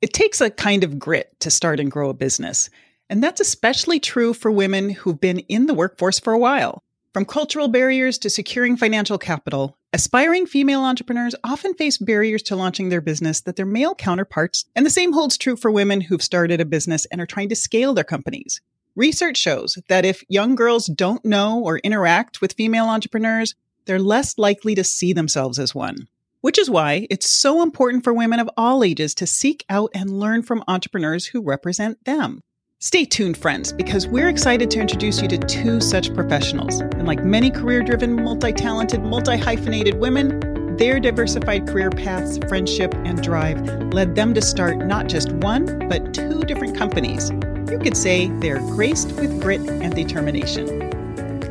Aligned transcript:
It 0.00 0.12
takes 0.12 0.40
a 0.40 0.50
kind 0.50 0.84
of 0.84 0.98
grit 0.98 1.34
to 1.40 1.50
start 1.50 1.80
and 1.80 1.90
grow 1.90 2.08
a 2.08 2.14
business. 2.14 2.70
And 3.10 3.20
that's 3.20 3.40
especially 3.40 3.98
true 3.98 4.32
for 4.32 4.50
women 4.50 4.90
who've 4.90 5.20
been 5.20 5.40
in 5.40 5.66
the 5.66 5.74
workforce 5.74 6.20
for 6.20 6.32
a 6.32 6.38
while. 6.38 6.84
From 7.12 7.24
cultural 7.24 7.66
barriers 7.66 8.16
to 8.18 8.30
securing 8.30 8.76
financial 8.76 9.18
capital, 9.18 9.76
aspiring 9.92 10.46
female 10.46 10.84
entrepreneurs 10.84 11.34
often 11.42 11.74
face 11.74 11.98
barriers 11.98 12.42
to 12.44 12.54
launching 12.54 12.90
their 12.90 13.00
business 13.00 13.40
that 13.40 13.56
their 13.56 13.66
male 13.66 13.96
counterparts, 13.96 14.66
and 14.76 14.86
the 14.86 14.90
same 14.90 15.12
holds 15.12 15.36
true 15.36 15.56
for 15.56 15.70
women 15.70 16.02
who've 16.02 16.22
started 16.22 16.60
a 16.60 16.64
business 16.64 17.04
and 17.06 17.20
are 17.20 17.26
trying 17.26 17.48
to 17.48 17.56
scale 17.56 17.92
their 17.92 18.04
companies. 18.04 18.60
Research 18.94 19.36
shows 19.36 19.78
that 19.88 20.04
if 20.04 20.22
young 20.28 20.54
girls 20.54 20.86
don't 20.86 21.24
know 21.24 21.60
or 21.60 21.78
interact 21.78 22.40
with 22.40 22.52
female 22.52 22.86
entrepreneurs, 22.86 23.56
they're 23.86 23.98
less 23.98 24.38
likely 24.38 24.76
to 24.76 24.84
see 24.84 25.12
themselves 25.12 25.58
as 25.58 25.74
one. 25.74 26.06
Which 26.48 26.58
is 26.58 26.70
why 26.70 27.06
it's 27.10 27.28
so 27.28 27.62
important 27.62 28.04
for 28.04 28.14
women 28.14 28.40
of 28.40 28.48
all 28.56 28.82
ages 28.82 29.14
to 29.16 29.26
seek 29.26 29.66
out 29.68 29.90
and 29.92 30.18
learn 30.18 30.42
from 30.42 30.64
entrepreneurs 30.66 31.26
who 31.26 31.42
represent 31.42 32.02
them. 32.06 32.40
Stay 32.80 33.04
tuned, 33.04 33.36
friends, 33.36 33.70
because 33.70 34.06
we're 34.06 34.30
excited 34.30 34.70
to 34.70 34.80
introduce 34.80 35.20
you 35.20 35.28
to 35.28 35.36
two 35.36 35.78
such 35.78 36.14
professionals. 36.14 36.80
And 36.80 37.06
like 37.06 37.22
many 37.22 37.50
career 37.50 37.82
driven, 37.82 38.24
multi 38.24 38.54
talented, 38.54 39.02
multi 39.02 39.36
hyphenated 39.36 39.96
women, 39.96 40.76
their 40.78 40.98
diversified 40.98 41.68
career 41.68 41.90
paths, 41.90 42.38
friendship, 42.48 42.94
and 43.04 43.22
drive 43.22 43.60
led 43.92 44.14
them 44.14 44.32
to 44.32 44.40
start 44.40 44.78
not 44.78 45.06
just 45.06 45.30
one, 45.32 45.86
but 45.86 46.14
two 46.14 46.44
different 46.44 46.78
companies. 46.78 47.28
You 47.70 47.78
could 47.78 47.94
say 47.94 48.28
they're 48.38 48.60
graced 48.60 49.12
with 49.16 49.38
grit 49.42 49.60
and 49.68 49.94
determination. 49.94 50.97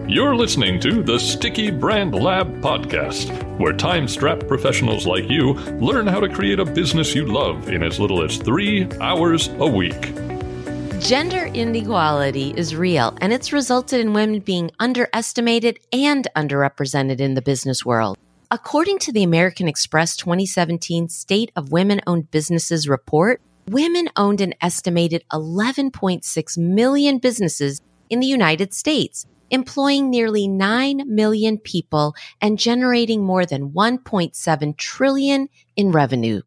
You're 0.10 0.38
listening 0.38 0.80
to 0.80 1.04
the 1.04 1.20
Sticky 1.20 1.70
Brand 1.70 2.16
Lab 2.16 2.62
podcast, 2.62 3.28
where 3.60 3.74
time 3.74 4.08
strapped 4.08 4.48
professionals 4.48 5.06
like 5.06 5.30
you 5.30 5.56
learn 5.82 6.08
how 6.08 6.22
to 6.22 6.30
create 6.30 6.62
a 6.62 6.66
business 6.66 7.14
you 7.14 7.26
love 7.26 7.70
in 7.70 7.84
as 7.84 8.00
little 8.00 8.24
as 8.24 8.38
three 8.38 8.88
hours 9.02 9.50
a 9.60 9.68
week. 9.68 10.16
Gender 11.02 11.48
inequality 11.48 12.54
is 12.56 12.74
real, 12.74 13.18
and 13.20 13.34
it's 13.34 13.52
resulted 13.52 14.00
in 14.00 14.14
women 14.14 14.40
being 14.40 14.72
underestimated 14.80 15.78
and 15.92 16.26
underrepresented 16.38 17.20
in 17.20 17.34
the 17.34 17.42
business 17.42 17.86
world. 17.86 18.18
According 18.50 19.00
to 19.00 19.12
the 19.12 19.24
American 19.24 19.68
Express 19.68 20.16
2017 20.16 21.10
State 21.10 21.52
of 21.54 21.74
Women 21.74 22.00
Owned 22.08 22.32
Businesses 22.32 22.88
report, 22.88 23.42
women 23.68 24.08
owned 24.16 24.40
an 24.40 24.54
estimated 24.62 25.26
11.6 25.34 26.58
million 26.58 27.18
businesses 27.18 27.82
in 28.10 28.22
the 28.22 28.28
United 28.28 28.74
States, 28.74 29.26
employing 29.50 30.10
nearly 30.10 30.48
9 30.48 31.04
million 31.06 31.58
people 31.58 32.16
and 32.42 32.60
generating 32.60 33.24
more 33.24 33.46
than 33.46 33.72
1.7 33.72 34.78
trillion 34.78 35.50
in 35.76 35.92
revenue. 35.92 36.42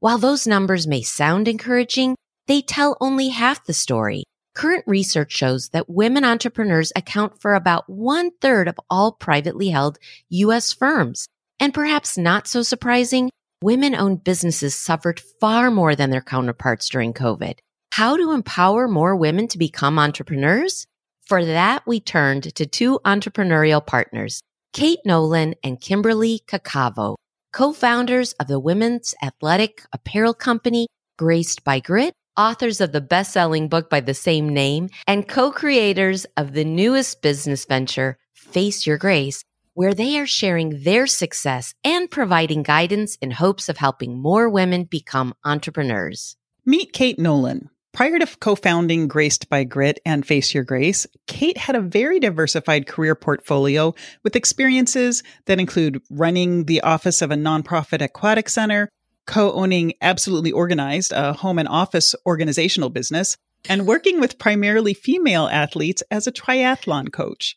While 0.00 0.18
those 0.18 0.46
numbers 0.46 0.86
may 0.86 1.02
sound 1.02 1.48
encouraging, 1.48 2.16
they 2.46 2.60
tell 2.60 2.96
only 3.00 3.28
half 3.28 3.64
the 3.64 3.72
story. 3.72 4.24
Current 4.54 4.84
research 4.86 5.32
shows 5.32 5.70
that 5.70 5.88
women 5.88 6.24
entrepreneurs 6.24 6.92
account 6.94 7.40
for 7.40 7.54
about 7.54 7.88
one 7.88 8.30
third 8.40 8.68
of 8.68 8.78
all 8.90 9.12
privately 9.12 9.70
held 9.70 9.98
U.S. 10.28 10.72
firms. 10.72 11.26
And 11.58 11.72
perhaps 11.72 12.18
not 12.18 12.46
so 12.46 12.62
surprising, 12.62 13.30
women 13.62 13.94
owned 13.94 14.24
businesses 14.24 14.74
suffered 14.74 15.20
far 15.40 15.70
more 15.70 15.94
than 15.94 16.10
their 16.10 16.20
counterparts 16.20 16.88
during 16.88 17.14
COVID. 17.14 17.58
How 17.92 18.16
to 18.16 18.32
empower 18.32 18.88
more 18.88 19.14
women 19.16 19.48
to 19.48 19.58
become 19.58 19.98
entrepreneurs? 19.98 20.86
For 21.26 21.44
that, 21.44 21.86
we 21.86 22.00
turned 22.00 22.54
to 22.54 22.66
two 22.66 23.00
entrepreneurial 23.04 23.84
partners, 23.84 24.40
Kate 24.72 25.00
Nolan 25.04 25.54
and 25.62 25.80
Kimberly 25.80 26.40
Cacavo, 26.46 27.16
co-founders 27.52 28.32
of 28.34 28.48
the 28.48 28.60
women's 28.60 29.14
athletic 29.22 29.84
apparel 29.92 30.34
company 30.34 30.88
Graced 31.18 31.62
by 31.62 31.78
Grit 31.78 32.14
authors 32.36 32.80
of 32.80 32.92
the 32.92 33.00
best 33.00 33.32
selling 33.32 33.68
book 33.68 33.90
by 33.90 34.00
the 34.00 34.14
same 34.14 34.48
name, 34.48 34.88
and 35.06 35.28
co 35.28 35.50
creators 35.50 36.26
of 36.36 36.52
the 36.52 36.64
newest 36.64 37.22
business 37.22 37.64
venture, 37.64 38.18
Face 38.34 38.86
Your 38.86 38.98
Grace, 38.98 39.42
where 39.74 39.94
they 39.94 40.18
are 40.18 40.26
sharing 40.26 40.82
their 40.82 41.06
success 41.06 41.74
and 41.84 42.10
providing 42.10 42.62
guidance 42.62 43.16
in 43.16 43.30
hopes 43.30 43.68
of 43.68 43.78
helping 43.78 44.18
more 44.18 44.48
women 44.48 44.84
become 44.84 45.34
entrepreneurs. 45.44 46.36
Meet 46.64 46.92
Kate 46.92 47.18
Nolan. 47.18 47.70
Prior 47.92 48.18
to 48.18 48.26
co 48.38 48.54
founding 48.54 49.06
Graced 49.06 49.50
by 49.50 49.64
Grit 49.64 50.00
and 50.06 50.26
Face 50.26 50.54
Your 50.54 50.64
Grace, 50.64 51.06
Kate 51.26 51.58
had 51.58 51.76
a 51.76 51.80
very 51.80 52.18
diversified 52.18 52.86
career 52.86 53.14
portfolio 53.14 53.94
with 54.24 54.34
experiences 54.34 55.22
that 55.44 55.60
include 55.60 56.00
running 56.08 56.64
the 56.64 56.80
office 56.80 57.20
of 57.20 57.30
a 57.30 57.36
nonprofit 57.36 58.00
aquatic 58.00 58.48
center, 58.48 58.88
co 59.26 59.52
owning 59.52 59.92
Absolutely 60.00 60.52
Organized, 60.52 61.12
a 61.12 61.34
home 61.34 61.58
and 61.58 61.68
office 61.68 62.14
organizational 62.24 62.88
business, 62.88 63.36
and 63.68 63.86
working 63.86 64.20
with 64.20 64.38
primarily 64.38 64.94
female 64.94 65.48
athletes 65.48 66.02
as 66.10 66.26
a 66.26 66.32
triathlon 66.32 67.12
coach. 67.12 67.56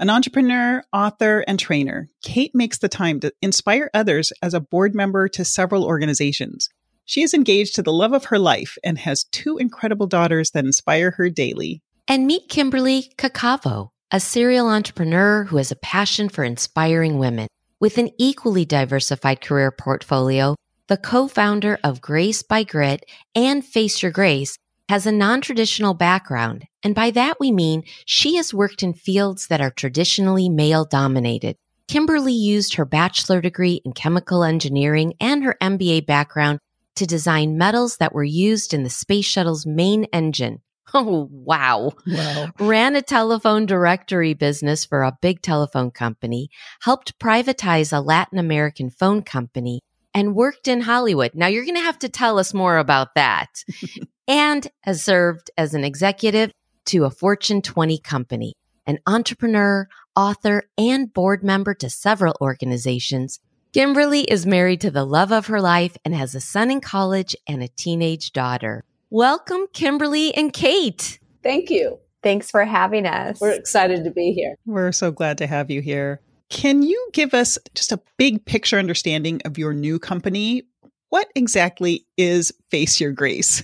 An 0.00 0.10
entrepreneur, 0.10 0.82
author, 0.92 1.44
and 1.46 1.58
trainer, 1.58 2.08
Kate 2.24 2.52
makes 2.52 2.78
the 2.78 2.88
time 2.88 3.20
to 3.20 3.32
inspire 3.40 3.90
others 3.94 4.32
as 4.42 4.54
a 4.54 4.60
board 4.60 4.96
member 4.96 5.28
to 5.28 5.44
several 5.44 5.84
organizations. 5.84 6.68
She 7.08 7.22
is 7.22 7.32
engaged 7.32 7.74
to 7.76 7.82
the 7.82 7.90
love 7.90 8.12
of 8.12 8.26
her 8.26 8.38
life 8.38 8.76
and 8.84 8.98
has 8.98 9.24
two 9.24 9.56
incredible 9.56 10.06
daughters 10.06 10.50
that 10.50 10.66
inspire 10.66 11.12
her 11.12 11.30
daily. 11.30 11.80
And 12.06 12.26
meet 12.26 12.50
Kimberly 12.50 13.10
Cacavo, 13.16 13.88
a 14.12 14.20
serial 14.20 14.68
entrepreneur 14.68 15.44
who 15.44 15.56
has 15.56 15.72
a 15.72 15.76
passion 15.76 16.28
for 16.28 16.44
inspiring 16.44 17.18
women. 17.18 17.48
With 17.80 17.96
an 17.96 18.10
equally 18.18 18.66
diversified 18.66 19.40
career 19.40 19.70
portfolio, 19.70 20.54
the 20.88 20.98
co-founder 20.98 21.78
of 21.82 22.02
Grace 22.02 22.42
by 22.42 22.62
Grit 22.62 23.06
and 23.34 23.64
Face 23.64 24.02
Your 24.02 24.12
Grace, 24.12 24.58
has 24.90 25.06
a 25.06 25.12
non-traditional 25.12 25.94
background. 25.94 26.66
And 26.82 26.94
by 26.94 27.10
that 27.12 27.40
we 27.40 27.50
mean 27.50 27.84
she 28.04 28.36
has 28.36 28.52
worked 28.52 28.82
in 28.82 28.92
fields 28.92 29.46
that 29.46 29.62
are 29.62 29.70
traditionally 29.70 30.50
male 30.50 30.84
dominated. 30.84 31.56
Kimberly 31.88 32.34
used 32.34 32.74
her 32.74 32.84
bachelor 32.84 33.40
degree 33.40 33.80
in 33.82 33.92
chemical 33.94 34.44
engineering 34.44 35.14
and 35.18 35.42
her 35.42 35.56
MBA 35.62 36.04
background 36.04 36.60
to 36.98 37.06
design 37.06 37.58
metals 37.58 37.96
that 37.96 38.14
were 38.14 38.24
used 38.24 38.74
in 38.74 38.82
the 38.82 38.90
space 38.90 39.24
shuttle's 39.24 39.66
main 39.66 40.04
engine. 40.12 40.60
Oh, 40.94 41.28
wow. 41.30 41.92
wow. 42.06 42.48
Ran 42.58 42.96
a 42.96 43.02
telephone 43.02 43.66
directory 43.66 44.32
business 44.32 44.86
for 44.86 45.02
a 45.02 45.18
big 45.20 45.42
telephone 45.42 45.90
company, 45.90 46.48
helped 46.80 47.18
privatize 47.18 47.92
a 47.92 48.00
Latin 48.00 48.38
American 48.38 48.88
phone 48.88 49.20
company, 49.20 49.82
and 50.14 50.34
worked 50.34 50.66
in 50.66 50.80
Hollywood. 50.80 51.32
Now 51.34 51.46
you're 51.48 51.66
going 51.66 51.76
to 51.76 51.82
have 51.82 51.98
to 51.98 52.08
tell 52.08 52.38
us 52.38 52.54
more 52.54 52.78
about 52.78 53.08
that. 53.16 53.48
and 54.28 54.68
has 54.82 55.02
served 55.02 55.50
as 55.56 55.74
an 55.74 55.84
executive 55.84 56.52
to 56.86 57.04
a 57.04 57.10
Fortune 57.10 57.62
20 57.62 57.98
company, 57.98 58.54
an 58.86 58.98
entrepreneur, 59.06 59.88
author, 60.14 60.64
and 60.76 61.12
board 61.12 61.42
member 61.42 61.74
to 61.74 61.90
several 61.90 62.36
organizations. 62.40 63.40
Kimberly 63.74 64.22
is 64.22 64.46
married 64.46 64.80
to 64.80 64.90
the 64.90 65.04
love 65.04 65.30
of 65.30 65.46
her 65.48 65.60
life 65.60 65.96
and 66.02 66.14
has 66.14 66.34
a 66.34 66.40
son 66.40 66.70
in 66.70 66.80
college 66.80 67.36
and 67.46 67.62
a 67.62 67.68
teenage 67.68 68.32
daughter. 68.32 68.82
Welcome, 69.10 69.66
Kimberly 69.74 70.34
and 70.34 70.54
Kate. 70.54 71.18
Thank 71.42 71.68
you. 71.68 71.98
Thanks 72.22 72.50
for 72.50 72.64
having 72.64 73.04
us. 73.04 73.38
We're 73.40 73.52
excited 73.52 74.04
to 74.04 74.10
be 74.10 74.32
here. 74.32 74.56
We're 74.64 74.92
so 74.92 75.10
glad 75.10 75.36
to 75.38 75.46
have 75.46 75.70
you 75.70 75.82
here. 75.82 76.22
Can 76.48 76.82
you 76.82 77.10
give 77.12 77.34
us 77.34 77.58
just 77.74 77.92
a 77.92 78.00
big 78.16 78.42
picture 78.46 78.78
understanding 78.78 79.42
of 79.44 79.58
your 79.58 79.74
new 79.74 79.98
company? 79.98 80.62
What 81.10 81.28
exactly 81.34 82.06
is 82.16 82.52
Face 82.70 82.98
Your 82.98 83.12
Grace? 83.12 83.62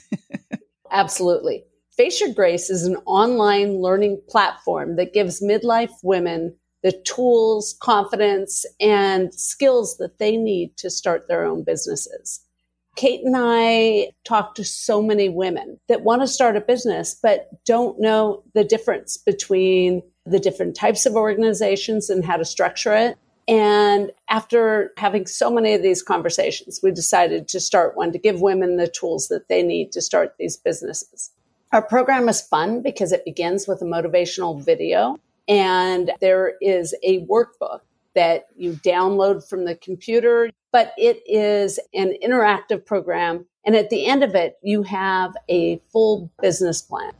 Absolutely. 0.90 1.64
Face 1.96 2.20
Your 2.20 2.34
Grace 2.34 2.68
is 2.68 2.84
an 2.84 2.96
online 3.06 3.78
learning 3.78 4.20
platform 4.28 4.96
that 4.96 5.14
gives 5.14 5.42
midlife 5.42 5.92
women 6.02 6.54
the 6.84 6.92
tools, 6.92 7.76
confidence, 7.80 8.66
and 8.78 9.34
skills 9.34 9.96
that 9.96 10.18
they 10.18 10.36
need 10.36 10.76
to 10.76 10.90
start 10.90 11.26
their 11.26 11.42
own 11.42 11.64
businesses. 11.64 12.40
Kate 12.94 13.24
and 13.24 13.34
I 13.36 14.10
talk 14.24 14.54
to 14.54 14.64
so 14.64 15.02
many 15.02 15.30
women 15.30 15.80
that 15.88 16.02
want 16.02 16.20
to 16.20 16.28
start 16.28 16.56
a 16.56 16.60
business, 16.60 17.16
but 17.20 17.48
don't 17.64 17.98
know 17.98 18.44
the 18.52 18.64
difference 18.64 19.16
between 19.16 20.02
the 20.26 20.38
different 20.38 20.76
types 20.76 21.06
of 21.06 21.16
organizations 21.16 22.10
and 22.10 22.22
how 22.22 22.36
to 22.36 22.44
structure 22.44 22.94
it. 22.94 23.16
And 23.48 24.12
after 24.28 24.92
having 24.98 25.26
so 25.26 25.50
many 25.50 25.72
of 25.72 25.82
these 25.82 26.02
conversations, 26.02 26.80
we 26.82 26.90
decided 26.90 27.48
to 27.48 27.60
start 27.60 27.96
one 27.96 28.12
to 28.12 28.18
give 28.18 28.42
women 28.42 28.76
the 28.76 28.88
tools 28.88 29.28
that 29.28 29.48
they 29.48 29.62
need 29.62 29.90
to 29.92 30.02
start 30.02 30.34
these 30.38 30.58
businesses. 30.58 31.30
Our 31.72 31.82
program 31.82 32.28
is 32.28 32.42
fun 32.42 32.82
because 32.82 33.10
it 33.10 33.24
begins 33.24 33.66
with 33.66 33.80
a 33.80 33.86
motivational 33.86 34.62
video 34.62 35.18
and 35.48 36.10
there 36.20 36.54
is 36.60 36.94
a 37.02 37.24
workbook 37.26 37.80
that 38.14 38.46
you 38.56 38.72
download 38.74 39.46
from 39.48 39.64
the 39.64 39.74
computer, 39.74 40.50
but 40.72 40.92
it 40.96 41.22
is 41.26 41.78
an 41.92 42.14
interactive 42.22 42.86
program. 42.86 43.46
And 43.66 43.74
at 43.74 43.90
the 43.90 44.06
end 44.06 44.22
of 44.22 44.34
it, 44.34 44.56
you 44.62 44.82
have 44.82 45.34
a 45.48 45.80
full 45.92 46.30
business 46.40 46.82
plan. 46.82 47.12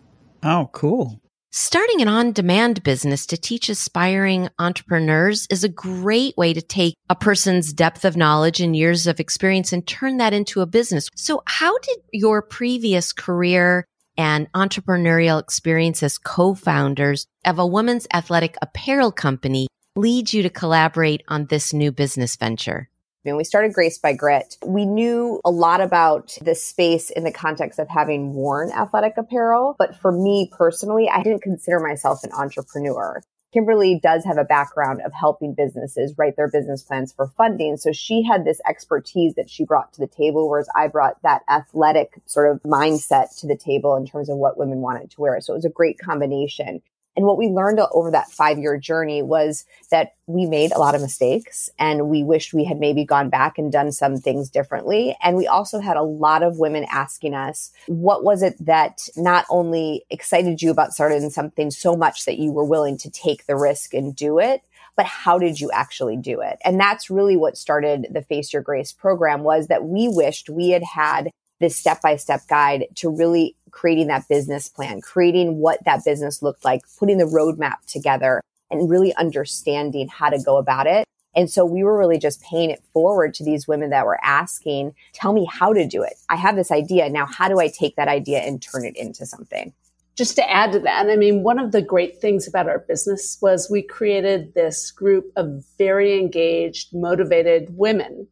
Oh, 0.43 0.69
cool. 0.73 1.21
Starting 1.57 2.03
an 2.03 2.09
on 2.09 2.33
demand 2.33 2.83
business 2.83 3.27
to 3.27 3.37
teach 3.37 3.69
aspiring 3.69 4.49
entrepreneurs 4.59 5.47
is 5.51 5.63
a 5.63 5.69
great 5.69 6.37
way 6.37 6.53
to 6.53 6.61
take 6.61 6.97
a 7.09 7.15
person's 7.15 7.73
depth 7.73 8.05
of 8.05 8.17
knowledge 8.17 8.61
and 8.61 8.75
years 8.75 9.07
of 9.07 9.21
experience 9.21 9.73
and 9.73 9.87
turn 9.87 10.17
that 10.17 10.33
into 10.33 10.61
a 10.63 10.67
business. 10.67 11.09
So 11.15 11.45
how 11.47 11.79
did 11.79 11.99
your 12.13 12.43
previous 12.43 13.13
career 13.13 13.87
and 14.17 14.51
entrepreneurial 14.53 15.41
experience 15.41 16.03
as 16.03 16.19
co-founders 16.19 17.27
of 17.45 17.59
a 17.59 17.67
women's 17.67 18.07
athletic 18.13 18.57
apparel 18.63 19.13
company 19.13 19.67
lead 19.97 20.33
you 20.33 20.43
to 20.43 20.51
collaborate 20.51 21.23
on 21.29 21.47
this 21.47 21.73
new 21.73 21.93
business 21.93 22.37
venture? 22.37 22.89
When 23.23 23.37
we 23.37 23.45
started 23.45 23.73
Grace 23.73 23.97
by 23.97 24.13
Grit, 24.13 24.59
we 24.63 24.85
knew 24.85 25.41
a 25.47 25.51
lot 25.51 25.81
about 25.81 26.37
the 26.43 26.55
space 26.55 27.09
in 27.09 27.25
the 27.25 27.33
context 27.33 27.79
of 27.79 27.89
having 27.89 28.35
worn 28.35 28.71
athletic 28.71 29.15
apparel. 29.17 29.77
But 29.79 29.97
for 29.97 30.13
me 30.13 30.51
personally, 30.53 31.09
I 31.09 31.23
didn't 31.23 31.43
consider 31.43 31.81
myself 31.81 32.23
an 32.23 32.33
entrepreneur. 32.33 33.23
Kimberly 33.55 34.01
does 34.03 34.25
have 34.25 34.37
a 34.37 34.45
background 34.45 35.01
of 35.07 35.13
helping 35.13 35.55
businesses 35.55 36.13
write 36.19 36.35
their 36.37 36.49
business 36.49 36.83
plans 36.83 37.13
for 37.13 37.29
funding. 37.39 37.77
So 37.77 37.93
she 37.93 38.25
had 38.25 38.45
this 38.45 38.61
expertise 38.69 39.37
that 39.37 39.49
she 39.49 39.65
brought 39.65 39.93
to 39.93 40.01
the 40.01 40.09
table, 40.09 40.49
whereas 40.51 40.69
I 40.75 40.89
brought 40.89 41.23
that 41.23 41.43
athletic 41.49 42.21
sort 42.27 42.51
of 42.51 42.61
mindset 42.65 43.39
to 43.41 43.47
the 43.47 43.57
table 43.57 43.95
in 43.95 44.07
terms 44.07 44.29
of 44.29 44.39
what 44.39 44.59
women 44.59 44.79
wanted 44.79 45.13
to 45.13 45.21
wear. 45.21 45.41
So 45.41 45.53
it 45.53 45.57
was 45.57 45.65
a 45.65 45.71
great 45.71 46.01
combination. 46.01 46.83
And 47.17 47.27
what 47.27 47.39
we 47.39 47.47
learned 47.49 47.81
over 47.93 48.11
that 48.11 48.31
five 48.31 48.59
year 48.59 48.77
journey 48.77 49.23
was 49.23 49.65
that 49.91 50.15
we 50.27 50.47
made 50.47 50.73
a 50.73 50.79
lot 50.79 50.95
of 50.95 51.01
mistakes 51.01 51.71
and 51.79 52.09
we 52.09 52.25
wished 52.25 52.55
we 52.55 52.65
had 52.65 52.81
maybe 52.81 53.05
gone 53.05 53.31
back 53.31 53.59
and 53.59 53.71
done 53.71 53.93
some 53.93 54.17
things 54.17 54.51
differently. 54.51 55.17
And 55.23 55.37
we 55.37 55.47
also 55.47 55.81
had 55.81 55.97
a 55.97 56.03
lot 56.03 56.43
of 56.43 56.59
women 56.59 56.87
asking 56.91 57.35
us, 57.35 57.71
what 57.87 58.25
was 58.25 58.43
it 58.43 58.57
that 58.65 59.09
not 59.17 59.45
only 59.49 60.05
excited 60.11 60.61
you 60.61 60.71
about 60.71 60.93
starting 60.93 61.31
something 61.31 61.71
so 61.71 61.97
much 61.97 62.25
that 62.25 62.39
you 62.39 62.51
were 62.51 62.65
willing 62.65 62.99
to 62.99 63.11
take 63.11 63.47
the 63.47 63.57
risk 63.57 63.95
and 63.95 64.17
do 64.17 64.39
it, 64.39 64.63
but 64.97 65.07
how 65.07 65.39
did 65.39 65.61
you 65.61 65.71
actually 65.73 66.17
do 66.17 66.41
it? 66.41 66.59
And 66.65 66.79
that's 66.79 67.11
really 67.11 67.37
what 67.37 67.57
started 67.57 68.07
the 68.11 68.23
Face 68.23 68.53
Your 68.53 68.63
Grace 68.63 68.93
program 68.93 69.43
was 69.43 69.69
that 69.69 69.85
we 69.85 70.09
wished 70.09 70.49
we 70.49 70.71
had 70.71 70.85
had 70.85 71.31
this 71.61 71.77
step 71.77 72.03
by 72.03 72.17
step 72.17 72.47
guide 72.49 72.87
to 72.97 73.09
really 73.09 73.57
creating 73.75 74.07
that 74.07 74.27
business 74.29 74.69
plan, 74.69 75.01
creating 75.01 75.59
what 75.59 75.85
that 75.85 76.05
business 76.05 76.43
looked 76.43 76.65
like, 76.65 76.81
putting 76.97 77.19
the 77.19 77.25
roadmap 77.25 77.85
together 77.87 78.41
and 78.71 78.89
really 78.89 79.15
understanding 79.17 80.09
how 80.09 80.31
to 80.31 80.41
go 80.43 80.57
about 80.57 80.87
it. 80.87 81.05
And 81.35 81.51
so 81.51 81.65
we 81.65 81.83
were 81.83 81.99
really 81.99 82.19
just 82.19 82.41
paying 82.41 82.71
it 82.71 82.83
forward 82.93 83.35
to 83.35 83.45
these 83.45 83.67
women 83.67 83.91
that 83.91 84.07
were 84.07 84.21
asking, 84.23 84.95
tell 85.13 85.33
me 85.33 85.45
how 85.51 85.73
to 85.73 85.87
do 85.87 86.05
it. 86.05 86.15
I 86.29 86.37
have 86.37 86.55
this 86.55 86.71
idea. 86.71 87.11
Now, 87.11 87.27
how 87.27 87.49
do 87.49 87.59
I 87.59 87.69
take 87.69 87.97
that 87.97 88.07
idea 88.07 88.39
and 88.39 88.63
turn 88.63 88.85
it 88.85 88.97
into 88.97 89.27
something? 89.27 89.73
Just 90.15 90.37
to 90.37 90.49
add 90.49 90.71
to 90.71 90.79
that, 90.79 91.09
I 91.11 91.17
mean, 91.17 91.43
one 91.43 91.59
of 91.59 91.73
the 91.73 91.83
great 91.83 92.21
things 92.21 92.47
about 92.47 92.69
our 92.69 92.79
business 92.79 93.37
was 93.43 93.69
we 93.69 93.83
created 93.83 94.55
this 94.55 94.93
group 94.93 95.33
of 95.35 95.65
very 95.77 96.17
engaged, 96.21 96.95
motivated 96.95 97.77
women. 97.77 98.29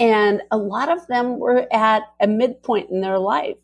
And 0.00 0.42
a 0.50 0.56
lot 0.56 0.88
of 0.88 1.06
them 1.06 1.38
were 1.38 1.72
at 1.72 2.02
a 2.20 2.26
midpoint 2.26 2.90
in 2.90 3.00
their 3.00 3.20
life. 3.20 3.58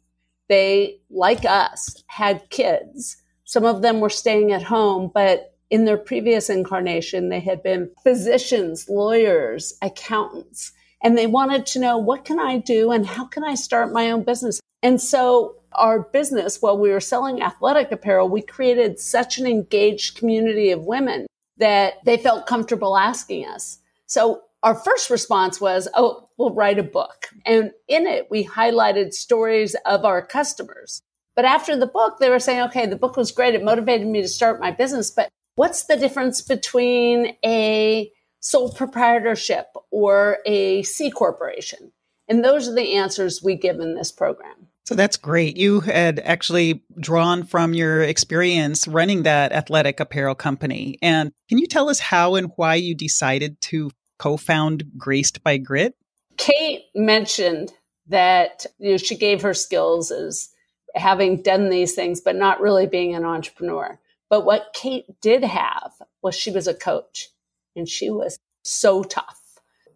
They, 0.48 0.98
like 1.10 1.44
us, 1.44 2.02
had 2.06 2.48
kids. 2.50 3.16
Some 3.44 3.64
of 3.64 3.82
them 3.82 4.00
were 4.00 4.10
staying 4.10 4.52
at 4.52 4.62
home, 4.62 5.10
but 5.12 5.54
in 5.70 5.84
their 5.84 5.98
previous 5.98 6.48
incarnation, 6.48 7.28
they 7.28 7.40
had 7.40 7.62
been 7.62 7.90
physicians, 8.02 8.88
lawyers, 8.88 9.74
accountants, 9.82 10.72
and 11.02 11.16
they 11.16 11.26
wanted 11.26 11.66
to 11.66 11.78
know 11.78 11.98
what 11.98 12.24
can 12.24 12.40
I 12.40 12.58
do 12.58 12.90
and 12.90 13.06
how 13.06 13.26
can 13.26 13.44
I 13.44 13.54
start 13.54 13.92
my 13.92 14.10
own 14.10 14.24
business? 14.24 14.60
And 14.82 15.00
so 15.00 15.56
our 15.72 16.00
business, 16.00 16.60
while 16.60 16.78
we 16.78 16.90
were 16.90 17.00
selling 17.00 17.42
athletic 17.42 17.92
apparel, 17.92 18.28
we 18.28 18.42
created 18.42 18.98
such 18.98 19.38
an 19.38 19.46
engaged 19.46 20.16
community 20.16 20.70
of 20.70 20.84
women 20.84 21.26
that 21.58 21.94
they 22.04 22.16
felt 22.16 22.46
comfortable 22.46 22.96
asking 22.96 23.46
us. 23.46 23.78
So 24.06 24.42
our 24.62 24.74
first 24.74 25.10
response 25.10 25.60
was, 25.60 25.88
Oh, 25.94 26.28
we'll 26.36 26.54
write 26.54 26.78
a 26.78 26.82
book. 26.82 27.26
And 27.44 27.72
in 27.88 28.06
it, 28.06 28.28
we 28.30 28.44
highlighted 28.44 29.12
stories 29.12 29.76
of 29.84 30.04
our 30.04 30.24
customers. 30.24 31.02
But 31.38 31.44
after 31.44 31.76
the 31.76 31.86
book, 31.86 32.18
they 32.18 32.30
were 32.30 32.40
saying, 32.40 32.62
okay, 32.62 32.86
the 32.86 32.96
book 32.96 33.16
was 33.16 33.30
great. 33.30 33.54
It 33.54 33.62
motivated 33.62 34.08
me 34.08 34.22
to 34.22 34.26
start 34.28 34.58
my 34.58 34.72
business. 34.72 35.12
But 35.12 35.28
what's 35.54 35.84
the 35.84 35.96
difference 35.96 36.42
between 36.42 37.36
a 37.44 38.10
sole 38.40 38.72
proprietorship 38.72 39.66
or 39.92 40.38
a 40.44 40.82
C 40.82 41.12
corporation? 41.12 41.92
And 42.26 42.44
those 42.44 42.66
are 42.68 42.74
the 42.74 42.94
answers 42.94 43.40
we 43.40 43.54
give 43.54 43.78
in 43.78 43.94
this 43.94 44.10
program. 44.10 44.66
So 44.84 44.96
that's 44.96 45.16
great. 45.16 45.56
You 45.56 45.78
had 45.78 46.18
actually 46.18 46.82
drawn 46.98 47.44
from 47.44 47.72
your 47.72 48.02
experience 48.02 48.88
running 48.88 49.22
that 49.22 49.52
athletic 49.52 50.00
apparel 50.00 50.34
company. 50.34 50.98
And 51.02 51.30
can 51.48 51.58
you 51.58 51.68
tell 51.68 51.88
us 51.88 52.00
how 52.00 52.34
and 52.34 52.50
why 52.56 52.74
you 52.74 52.96
decided 52.96 53.60
to 53.60 53.90
co-found 54.18 54.84
Graced 54.96 55.42
by 55.42 55.56
Grit? 55.56 55.94
Kate 56.36 56.84
mentioned 56.94 57.72
that 58.08 58.66
you 58.78 58.92
know, 58.92 58.96
she 58.96 59.16
gave 59.16 59.42
her 59.42 59.54
skills 59.54 60.10
as 60.10 60.50
having 60.94 61.42
done 61.42 61.68
these 61.68 61.94
things, 61.94 62.20
but 62.20 62.36
not 62.36 62.60
really 62.60 62.86
being 62.86 63.14
an 63.14 63.24
entrepreneur. 63.24 63.98
But 64.30 64.44
what 64.44 64.74
Kate 64.74 65.06
did 65.20 65.44
have 65.44 65.92
was 66.22 66.34
she 66.34 66.50
was 66.50 66.66
a 66.66 66.74
coach 66.74 67.28
and 67.74 67.88
she 67.88 68.10
was 68.10 68.38
so 68.62 69.02
tough. 69.02 69.40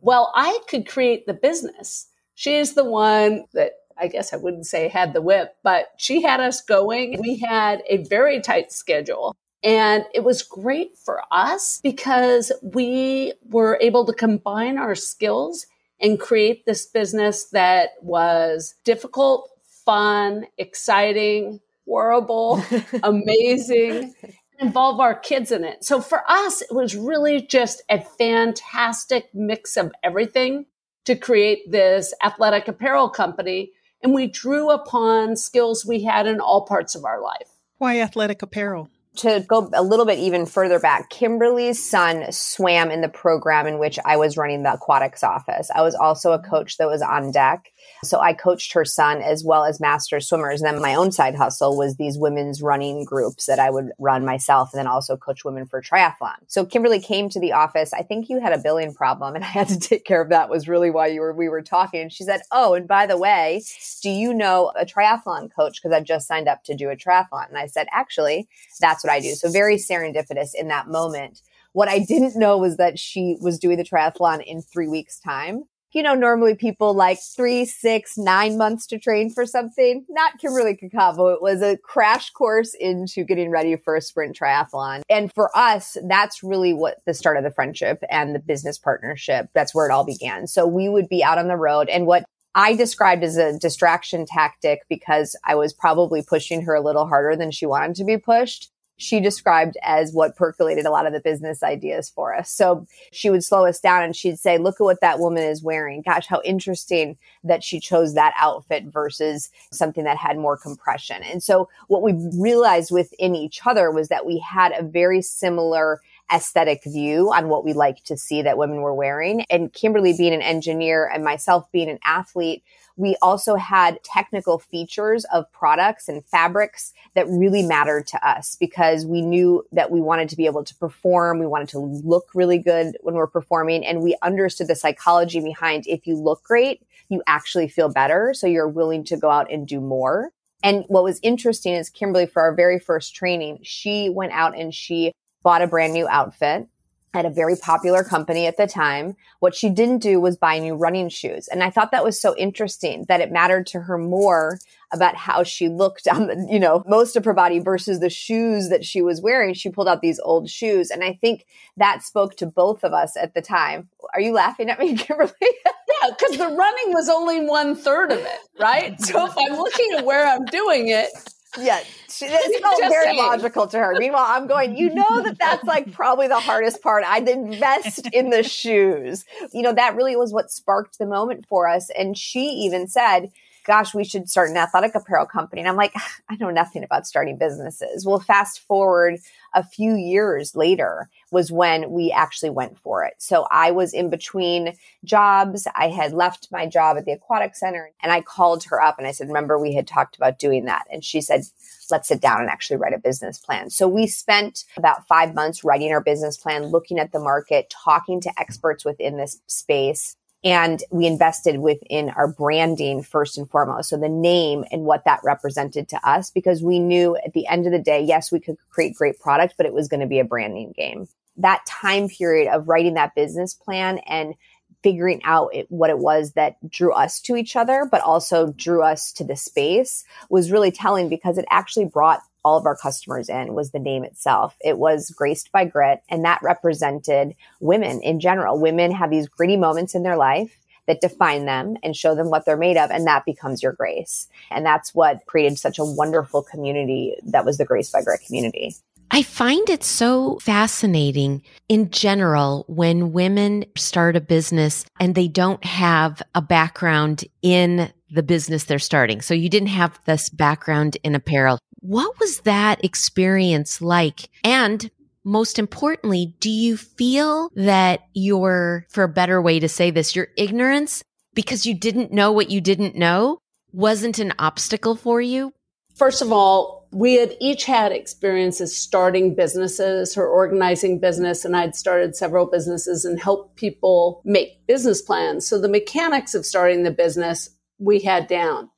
Well, 0.00 0.32
I 0.34 0.58
could 0.68 0.88
create 0.88 1.26
the 1.26 1.34
business. 1.34 2.08
She 2.34 2.56
is 2.56 2.74
the 2.74 2.84
one 2.84 3.44
that 3.52 3.72
I 3.98 4.08
guess 4.08 4.32
I 4.32 4.36
wouldn't 4.36 4.66
say 4.66 4.88
had 4.88 5.12
the 5.12 5.22
whip, 5.22 5.54
but 5.62 5.88
she 5.96 6.22
had 6.22 6.40
us 6.40 6.62
going. 6.62 7.20
We 7.20 7.38
had 7.38 7.82
a 7.88 7.98
very 8.04 8.40
tight 8.40 8.72
schedule. 8.72 9.36
And 9.64 10.04
it 10.12 10.24
was 10.24 10.42
great 10.42 10.98
for 10.98 11.22
us 11.30 11.80
because 11.82 12.50
we 12.62 13.34
were 13.48 13.78
able 13.80 14.04
to 14.06 14.12
combine 14.12 14.76
our 14.76 14.94
skills 14.94 15.66
and 16.00 16.18
create 16.18 16.66
this 16.66 16.86
business 16.86 17.44
that 17.50 17.90
was 18.02 18.74
difficult, 18.84 19.48
fun, 19.84 20.46
exciting, 20.58 21.60
horrible, 21.86 22.62
amazing, 23.04 24.14
involve 24.58 24.98
our 24.98 25.14
kids 25.14 25.52
in 25.52 25.64
it. 25.64 25.84
So 25.84 26.00
for 26.00 26.22
us, 26.28 26.62
it 26.62 26.72
was 26.72 26.96
really 26.96 27.42
just 27.42 27.82
a 27.88 28.00
fantastic 28.00 29.32
mix 29.32 29.76
of 29.76 29.92
everything 30.02 30.66
to 31.04 31.16
create 31.16 31.70
this 31.70 32.14
athletic 32.22 32.68
apparel 32.68 33.08
company. 33.08 33.72
And 34.02 34.12
we 34.12 34.26
drew 34.26 34.70
upon 34.70 35.36
skills 35.36 35.86
we 35.86 36.02
had 36.02 36.26
in 36.26 36.40
all 36.40 36.66
parts 36.66 36.96
of 36.96 37.04
our 37.04 37.20
life. 37.20 37.48
Why 37.78 38.00
athletic 38.00 38.42
apparel? 38.42 38.88
To 39.16 39.44
go 39.46 39.70
a 39.74 39.82
little 39.82 40.06
bit 40.06 40.18
even 40.18 40.46
further 40.46 40.78
back, 40.78 41.10
Kimberly's 41.10 41.84
son 41.84 42.32
swam 42.32 42.90
in 42.90 43.02
the 43.02 43.08
program 43.08 43.66
in 43.66 43.78
which 43.78 43.98
I 44.04 44.16
was 44.16 44.36
running 44.36 44.62
the 44.62 44.74
aquatics 44.74 45.22
office. 45.22 45.70
I 45.74 45.82
was 45.82 45.94
also 45.94 46.32
a 46.32 46.38
mm-hmm. 46.38 46.50
coach 46.50 46.78
that 46.78 46.88
was 46.88 47.02
on 47.02 47.30
deck. 47.30 47.72
So 48.04 48.20
I 48.20 48.32
coached 48.32 48.72
her 48.72 48.84
son 48.84 49.22
as 49.22 49.44
well 49.44 49.64
as 49.64 49.80
master 49.80 50.20
swimmers. 50.20 50.60
And 50.60 50.74
then 50.74 50.82
my 50.82 50.94
own 50.94 51.12
side 51.12 51.34
hustle 51.34 51.76
was 51.76 51.96
these 51.96 52.18
women's 52.18 52.60
running 52.60 53.04
groups 53.04 53.46
that 53.46 53.58
I 53.58 53.70
would 53.70 53.90
run 53.98 54.24
myself 54.24 54.72
and 54.72 54.78
then 54.78 54.86
also 54.86 55.16
coach 55.16 55.44
women 55.44 55.66
for 55.66 55.80
triathlon. 55.80 56.36
So 56.48 56.64
Kimberly 56.64 57.00
came 57.00 57.28
to 57.28 57.40
the 57.40 57.52
office. 57.52 57.92
I 57.92 58.02
think 58.02 58.28
you 58.28 58.40
had 58.40 58.52
a 58.52 58.58
billing 58.58 58.92
problem 58.92 59.34
and 59.34 59.44
I 59.44 59.48
had 59.48 59.68
to 59.68 59.78
take 59.78 60.04
care 60.04 60.20
of 60.20 60.30
that 60.30 60.50
was 60.50 60.68
really 60.68 60.90
why 60.90 61.06
you 61.08 61.20
were 61.20 61.32
we 61.32 61.48
were 61.48 61.62
talking. 61.62 62.00
And 62.00 62.12
she 62.12 62.24
said, 62.24 62.42
"Oh, 62.50 62.74
and 62.74 62.88
by 62.88 63.06
the 63.06 63.18
way, 63.18 63.62
do 64.02 64.10
you 64.10 64.34
know 64.34 64.72
a 64.76 64.84
triathlon 64.84 65.50
coach 65.54 65.80
because 65.80 65.94
I've 65.96 66.04
just 66.04 66.26
signed 66.26 66.48
up 66.48 66.64
to 66.64 66.74
do 66.74 66.90
a 66.90 66.96
triathlon?" 66.96 67.48
And 67.48 67.58
I 67.58 67.66
said, 67.66 67.86
"Actually, 67.92 68.48
that's 68.80 69.04
what 69.04 69.12
I 69.12 69.20
do." 69.20 69.34
So 69.34 69.50
very 69.50 69.76
serendipitous 69.76 70.54
in 70.54 70.68
that 70.68 70.88
moment. 70.88 71.42
What 71.72 71.88
I 71.88 72.00
didn't 72.00 72.36
know 72.36 72.58
was 72.58 72.76
that 72.76 72.98
she 72.98 73.36
was 73.40 73.58
doing 73.58 73.78
the 73.78 73.84
triathlon 73.84 74.44
in 74.44 74.60
3 74.60 74.88
weeks 74.88 75.18
time 75.18 75.64
you 75.92 76.02
know, 76.02 76.14
normally 76.14 76.54
people 76.54 76.94
like 76.94 77.18
three, 77.20 77.64
six, 77.64 78.16
nine 78.16 78.56
months 78.56 78.86
to 78.88 78.98
train 78.98 79.30
for 79.30 79.46
something. 79.46 80.04
Not 80.08 80.38
Kimberly 80.38 80.74
Cacavo. 80.74 81.34
It 81.34 81.42
was 81.42 81.60
a 81.62 81.76
crash 81.76 82.30
course 82.30 82.74
into 82.74 83.24
getting 83.24 83.50
ready 83.50 83.76
for 83.76 83.94
a 83.94 84.00
sprint 84.00 84.38
triathlon. 84.38 85.02
And 85.10 85.32
for 85.32 85.56
us, 85.56 85.96
that's 86.08 86.42
really 86.42 86.72
what 86.72 86.98
the 87.06 87.14
start 87.14 87.36
of 87.36 87.44
the 87.44 87.50
friendship 87.50 88.02
and 88.10 88.34
the 88.34 88.38
business 88.38 88.78
partnership. 88.78 89.48
That's 89.54 89.74
where 89.74 89.86
it 89.86 89.92
all 89.92 90.04
began. 90.04 90.46
So 90.46 90.66
we 90.66 90.88
would 90.88 91.08
be 91.08 91.22
out 91.22 91.38
on 91.38 91.48
the 91.48 91.56
road 91.56 91.88
and 91.88 92.06
what 92.06 92.24
I 92.54 92.74
described 92.74 93.24
as 93.24 93.36
a 93.36 93.58
distraction 93.58 94.26
tactic 94.26 94.80
because 94.88 95.36
I 95.44 95.54
was 95.54 95.72
probably 95.72 96.22
pushing 96.22 96.62
her 96.62 96.74
a 96.74 96.82
little 96.82 97.06
harder 97.06 97.34
than 97.34 97.50
she 97.50 97.64
wanted 97.64 97.96
to 97.96 98.04
be 98.04 98.18
pushed 98.18 98.70
she 99.02 99.20
described 99.20 99.76
as 99.82 100.12
what 100.12 100.36
percolated 100.36 100.86
a 100.86 100.90
lot 100.90 101.06
of 101.06 101.12
the 101.12 101.20
business 101.20 101.62
ideas 101.62 102.08
for 102.08 102.34
us. 102.34 102.50
So 102.50 102.86
she 103.10 103.30
would 103.30 103.44
slow 103.44 103.66
us 103.66 103.80
down 103.80 104.02
and 104.02 104.14
she'd 104.14 104.38
say, 104.38 104.58
Look 104.58 104.80
at 104.80 104.84
what 104.84 105.00
that 105.00 105.18
woman 105.18 105.42
is 105.42 105.62
wearing. 105.62 106.02
Gosh, 106.02 106.26
how 106.26 106.40
interesting 106.44 107.16
that 107.44 107.64
she 107.64 107.80
chose 107.80 108.14
that 108.14 108.34
outfit 108.38 108.84
versus 108.84 109.50
something 109.72 110.04
that 110.04 110.16
had 110.16 110.38
more 110.38 110.56
compression. 110.56 111.22
And 111.24 111.42
so 111.42 111.68
what 111.88 112.02
we 112.02 112.14
realized 112.38 112.90
within 112.90 113.34
each 113.34 113.60
other 113.66 113.90
was 113.90 114.08
that 114.08 114.26
we 114.26 114.38
had 114.38 114.72
a 114.72 114.82
very 114.82 115.22
similar 115.22 116.00
aesthetic 116.32 116.82
view 116.84 117.32
on 117.32 117.48
what 117.48 117.64
we 117.64 117.72
like 117.72 118.02
to 118.04 118.16
see 118.16 118.42
that 118.42 118.56
women 118.56 118.80
were 118.80 118.94
wearing. 118.94 119.42
And 119.50 119.72
Kimberly 119.72 120.14
being 120.16 120.32
an 120.32 120.42
engineer 120.42 121.06
and 121.12 121.24
myself 121.24 121.70
being 121.72 121.90
an 121.90 121.98
athlete, 122.04 122.62
we 122.96 123.16
also 123.22 123.56
had 123.56 124.02
technical 124.04 124.58
features 124.58 125.24
of 125.32 125.50
products 125.52 126.08
and 126.08 126.24
fabrics 126.24 126.92
that 127.14 127.28
really 127.28 127.62
mattered 127.62 128.06
to 128.08 128.28
us 128.28 128.56
because 128.58 129.06
we 129.06 129.22
knew 129.22 129.64
that 129.72 129.90
we 129.90 130.00
wanted 130.00 130.28
to 130.28 130.36
be 130.36 130.46
able 130.46 130.64
to 130.64 130.74
perform. 130.76 131.38
We 131.38 131.46
wanted 131.46 131.68
to 131.70 131.78
look 131.78 132.26
really 132.34 132.58
good 132.58 132.96
when 133.00 133.14
we're 133.14 133.26
performing. 133.26 133.84
And 133.84 134.02
we 134.02 134.16
understood 134.22 134.68
the 134.68 134.76
psychology 134.76 135.40
behind 135.40 135.86
if 135.86 136.06
you 136.06 136.16
look 136.16 136.42
great, 136.42 136.82
you 137.08 137.22
actually 137.26 137.68
feel 137.68 137.88
better. 137.90 138.32
So 138.34 138.46
you're 138.46 138.68
willing 138.68 139.04
to 139.04 139.16
go 139.16 139.30
out 139.30 139.50
and 139.50 139.66
do 139.66 139.80
more. 139.80 140.30
And 140.62 140.84
what 140.88 141.04
was 141.04 141.18
interesting 141.22 141.74
is 141.74 141.90
Kimberly, 141.90 142.26
for 142.26 142.42
our 142.42 142.54
very 142.54 142.78
first 142.78 143.14
training, 143.14 143.58
she 143.62 144.08
went 144.08 144.32
out 144.32 144.56
and 144.56 144.72
she 144.72 145.12
bought 145.42 145.62
a 145.62 145.66
brand 145.66 145.92
new 145.92 146.06
outfit 146.08 146.68
at 147.14 147.26
a 147.26 147.30
very 147.30 147.56
popular 147.56 148.02
company 148.02 148.46
at 148.46 148.56
the 148.56 148.66
time. 148.66 149.16
What 149.40 149.54
she 149.54 149.68
didn't 149.68 149.98
do 149.98 150.20
was 150.20 150.36
buy 150.36 150.58
new 150.58 150.74
running 150.74 151.08
shoes. 151.08 151.48
And 151.48 151.62
I 151.62 151.70
thought 151.70 151.90
that 151.90 152.04
was 152.04 152.20
so 152.20 152.34
interesting 152.36 153.04
that 153.08 153.20
it 153.20 153.30
mattered 153.30 153.66
to 153.68 153.80
her 153.80 153.98
more 153.98 154.58
about 154.92 155.16
how 155.16 155.42
she 155.42 155.68
looked 155.68 156.06
on 156.08 156.26
the, 156.26 156.46
you 156.50 156.58
know, 156.58 156.82
most 156.86 157.16
of 157.16 157.24
her 157.24 157.34
body 157.34 157.58
versus 157.58 158.00
the 158.00 158.10
shoes 158.10 158.70
that 158.70 158.84
she 158.84 159.02
was 159.02 159.20
wearing. 159.20 159.52
She 159.54 159.70
pulled 159.70 159.88
out 159.88 160.00
these 160.00 160.20
old 160.20 160.48
shoes. 160.48 160.90
And 160.90 161.04
I 161.04 161.12
think 161.12 161.46
that 161.76 162.02
spoke 162.02 162.36
to 162.36 162.46
both 162.46 162.82
of 162.82 162.92
us 162.92 163.16
at 163.16 163.34
the 163.34 163.42
time. 163.42 163.88
Are 164.14 164.20
you 164.20 164.32
laughing 164.32 164.70
at 164.70 164.78
me, 164.78 164.96
Kimberly? 164.96 165.32
yeah, 165.42 166.10
because 166.10 166.38
the 166.38 166.48
running 166.48 166.94
was 166.94 167.08
only 167.08 167.44
one 167.44 167.76
third 167.76 168.10
of 168.12 168.18
it, 168.18 168.38
right? 168.58 169.00
So 169.00 169.26
if 169.26 169.34
I'm 169.36 169.58
looking 169.58 169.92
at 169.98 170.04
where 170.04 170.26
I'm 170.26 170.44
doing 170.46 170.88
it, 170.88 171.10
yeah, 171.58 171.80
she, 172.08 172.26
it 172.26 172.62
felt 172.62 172.80
very 172.80 173.04
saying. 173.04 173.18
logical 173.18 173.66
to 173.66 173.78
her. 173.78 173.94
Meanwhile, 173.98 174.26
I'm 174.26 174.46
going, 174.46 174.76
you 174.76 174.94
know 174.94 175.22
that 175.22 175.38
that's 175.38 175.64
like 175.64 175.92
probably 175.92 176.28
the 176.28 176.40
hardest 176.40 176.82
part. 176.82 177.04
I'd 177.06 177.28
invest 177.28 178.06
in 178.12 178.30
the 178.30 178.42
shoes. 178.42 179.24
You 179.52 179.62
know, 179.62 179.74
that 179.74 179.94
really 179.94 180.16
was 180.16 180.32
what 180.32 180.50
sparked 180.50 180.98
the 180.98 181.06
moment 181.06 181.46
for 181.46 181.68
us. 181.68 181.90
And 181.90 182.16
she 182.16 182.44
even 182.44 182.88
said, 182.88 183.30
gosh, 183.64 183.94
we 183.94 184.04
should 184.04 184.28
start 184.28 184.50
an 184.50 184.56
athletic 184.56 184.94
apparel 184.94 185.26
company. 185.26 185.60
And 185.60 185.68
I'm 185.68 185.76
like, 185.76 185.92
I 186.28 186.36
know 186.36 186.50
nothing 186.50 186.84
about 186.84 187.06
starting 187.06 187.36
businesses. 187.36 188.06
Well, 188.06 188.18
fast 188.18 188.60
forward 188.60 189.20
a 189.54 189.64
few 189.64 189.94
years 189.94 190.54
later 190.56 191.08
was 191.30 191.52
when 191.52 191.90
we 191.90 192.10
actually 192.10 192.50
went 192.50 192.78
for 192.78 193.04
it. 193.04 193.14
So 193.18 193.46
I 193.50 193.70
was 193.70 193.92
in 193.92 194.10
between 194.10 194.76
jobs. 195.04 195.66
I 195.74 195.88
had 195.88 196.12
left 196.12 196.48
my 196.50 196.66
job 196.66 196.96
at 196.96 197.04
the 197.04 197.12
aquatic 197.12 197.54
center 197.56 197.90
and 198.02 198.12
I 198.12 198.20
called 198.20 198.64
her 198.64 198.80
up 198.80 198.98
and 198.98 199.06
I 199.06 199.12
said, 199.12 199.28
remember 199.28 199.58
we 199.58 199.74
had 199.74 199.86
talked 199.86 200.16
about 200.16 200.38
doing 200.38 200.64
that. 200.66 200.86
And 200.90 201.04
she 201.04 201.20
said, 201.20 201.42
let's 201.90 202.08
sit 202.08 202.20
down 202.20 202.40
and 202.40 202.50
actually 202.50 202.76
write 202.76 202.94
a 202.94 202.98
business 202.98 203.38
plan. 203.38 203.70
So 203.70 203.88
we 203.88 204.06
spent 204.06 204.64
about 204.76 205.06
five 205.06 205.34
months 205.34 205.64
writing 205.64 205.92
our 205.92 206.02
business 206.02 206.36
plan, 206.36 206.66
looking 206.66 206.98
at 206.98 207.12
the 207.12 207.20
market, 207.20 207.70
talking 207.70 208.20
to 208.22 208.32
experts 208.38 208.84
within 208.84 209.16
this 209.16 209.40
space 209.46 210.16
and 210.44 210.82
we 210.90 211.06
invested 211.06 211.58
within 211.58 212.10
our 212.10 212.26
branding 212.28 213.02
first 213.02 213.38
and 213.38 213.48
foremost. 213.48 213.90
So 213.90 213.96
the 213.96 214.08
name 214.08 214.64
and 214.72 214.84
what 214.84 215.04
that 215.04 215.20
represented 215.22 215.88
to 215.90 216.08
us, 216.08 216.30
because 216.30 216.62
we 216.62 216.78
knew 216.78 217.16
at 217.16 217.32
the 217.32 217.46
end 217.46 217.66
of 217.66 217.72
the 217.72 217.78
day, 217.78 218.02
yes, 218.02 218.32
we 218.32 218.40
could 218.40 218.56
create 218.70 218.94
great 218.94 219.20
product, 219.20 219.54
but 219.56 219.66
it 219.66 219.72
was 219.72 219.88
going 219.88 220.00
to 220.00 220.06
be 220.06 220.18
a 220.18 220.24
branding 220.24 220.72
game. 220.76 221.08
That 221.36 221.64
time 221.66 222.08
period 222.08 222.52
of 222.52 222.68
writing 222.68 222.94
that 222.94 223.14
business 223.14 223.54
plan 223.54 223.98
and 223.98 224.34
figuring 224.82 225.20
out 225.24 225.54
it, 225.54 225.70
what 225.70 225.90
it 225.90 225.98
was 225.98 226.32
that 226.32 226.56
drew 226.68 226.92
us 226.92 227.20
to 227.20 227.36
each 227.36 227.54
other, 227.54 227.88
but 227.90 228.00
also 228.00 228.48
drew 228.48 228.82
us 228.82 229.12
to 229.12 229.24
the 229.24 229.36
space 229.36 230.04
was 230.28 230.50
really 230.50 230.72
telling 230.72 231.08
because 231.08 231.38
it 231.38 231.44
actually 231.50 231.84
brought 231.84 232.20
all 232.44 232.58
of 232.58 232.66
our 232.66 232.76
customers 232.76 233.28
in 233.28 233.54
was 233.54 233.70
the 233.70 233.78
name 233.78 234.04
itself. 234.04 234.56
It 234.60 234.78
was 234.78 235.10
graced 235.10 235.52
by 235.52 235.64
grit 235.64 236.02
and 236.08 236.24
that 236.24 236.40
represented 236.42 237.34
women 237.60 238.00
in 238.02 238.20
general. 238.20 238.58
Women 238.58 238.92
have 238.92 239.10
these 239.10 239.28
gritty 239.28 239.56
moments 239.56 239.94
in 239.94 240.02
their 240.02 240.16
life 240.16 240.58
that 240.86 241.00
define 241.00 241.44
them 241.44 241.76
and 241.82 241.96
show 241.96 242.14
them 242.14 242.30
what 242.30 242.44
they're 242.44 242.56
made 242.56 242.76
of. 242.76 242.90
And 242.90 243.06
that 243.06 243.24
becomes 243.24 243.62
your 243.62 243.72
grace. 243.72 244.28
And 244.50 244.66
that's 244.66 244.94
what 244.94 245.24
created 245.26 245.58
such 245.58 245.78
a 245.78 245.84
wonderful 245.84 246.42
community 246.42 247.16
that 247.26 247.44
was 247.44 247.58
the 247.58 247.64
Grace 247.64 247.90
by 247.90 248.02
Grit 248.02 248.20
community. 248.26 248.74
I 249.14 249.22
find 249.22 249.68
it 249.68 249.84
so 249.84 250.38
fascinating 250.40 251.42
in 251.68 251.90
general 251.90 252.64
when 252.66 253.12
women 253.12 253.66
start 253.76 254.16
a 254.16 254.22
business 254.22 254.86
and 254.98 255.14
they 255.14 255.28
don't 255.28 255.62
have 255.64 256.22
a 256.34 256.40
background 256.40 257.24
in 257.42 257.92
the 258.10 258.22
business 258.22 258.64
they're 258.64 258.78
starting. 258.78 259.20
So 259.20 259.34
you 259.34 259.50
didn't 259.50 259.68
have 259.68 260.00
this 260.06 260.30
background 260.30 260.96
in 261.04 261.14
apparel. 261.14 261.58
What 261.82 262.18
was 262.20 262.40
that 262.40 262.84
experience 262.84 263.82
like? 263.82 264.30
And 264.44 264.88
most 265.24 265.58
importantly, 265.58 266.36
do 266.38 266.48
you 266.48 266.76
feel 266.76 267.50
that 267.56 268.02
your, 268.14 268.86
for 268.88 269.04
a 269.04 269.08
better 269.08 269.42
way 269.42 269.58
to 269.58 269.68
say 269.68 269.90
this, 269.90 270.14
your 270.14 270.28
ignorance 270.36 271.02
because 271.34 271.66
you 271.66 271.74
didn't 271.74 272.12
know 272.12 272.30
what 272.30 272.50
you 272.50 272.60
didn't 272.60 272.94
know 272.94 273.38
wasn't 273.72 274.20
an 274.20 274.32
obstacle 274.38 274.94
for 274.94 275.20
you? 275.20 275.52
First 275.96 276.22
of 276.22 276.32
all, 276.32 276.88
we 276.92 277.14
had 277.14 277.36
each 277.40 277.64
had 277.64 277.90
experiences 277.90 278.76
starting 278.76 279.34
businesses 279.34 280.16
or 280.16 280.28
organizing 280.28 281.00
business, 281.00 281.44
and 281.44 281.56
I'd 281.56 281.74
started 281.74 282.14
several 282.14 282.46
businesses 282.46 283.04
and 283.04 283.20
helped 283.20 283.56
people 283.56 284.22
make 284.24 284.66
business 284.68 285.02
plans. 285.02 285.48
So 285.48 285.60
the 285.60 285.68
mechanics 285.68 286.34
of 286.34 286.46
starting 286.46 286.84
the 286.84 286.92
business 286.92 287.50
we 287.78 288.00
had 288.00 288.28
down. 288.28 288.70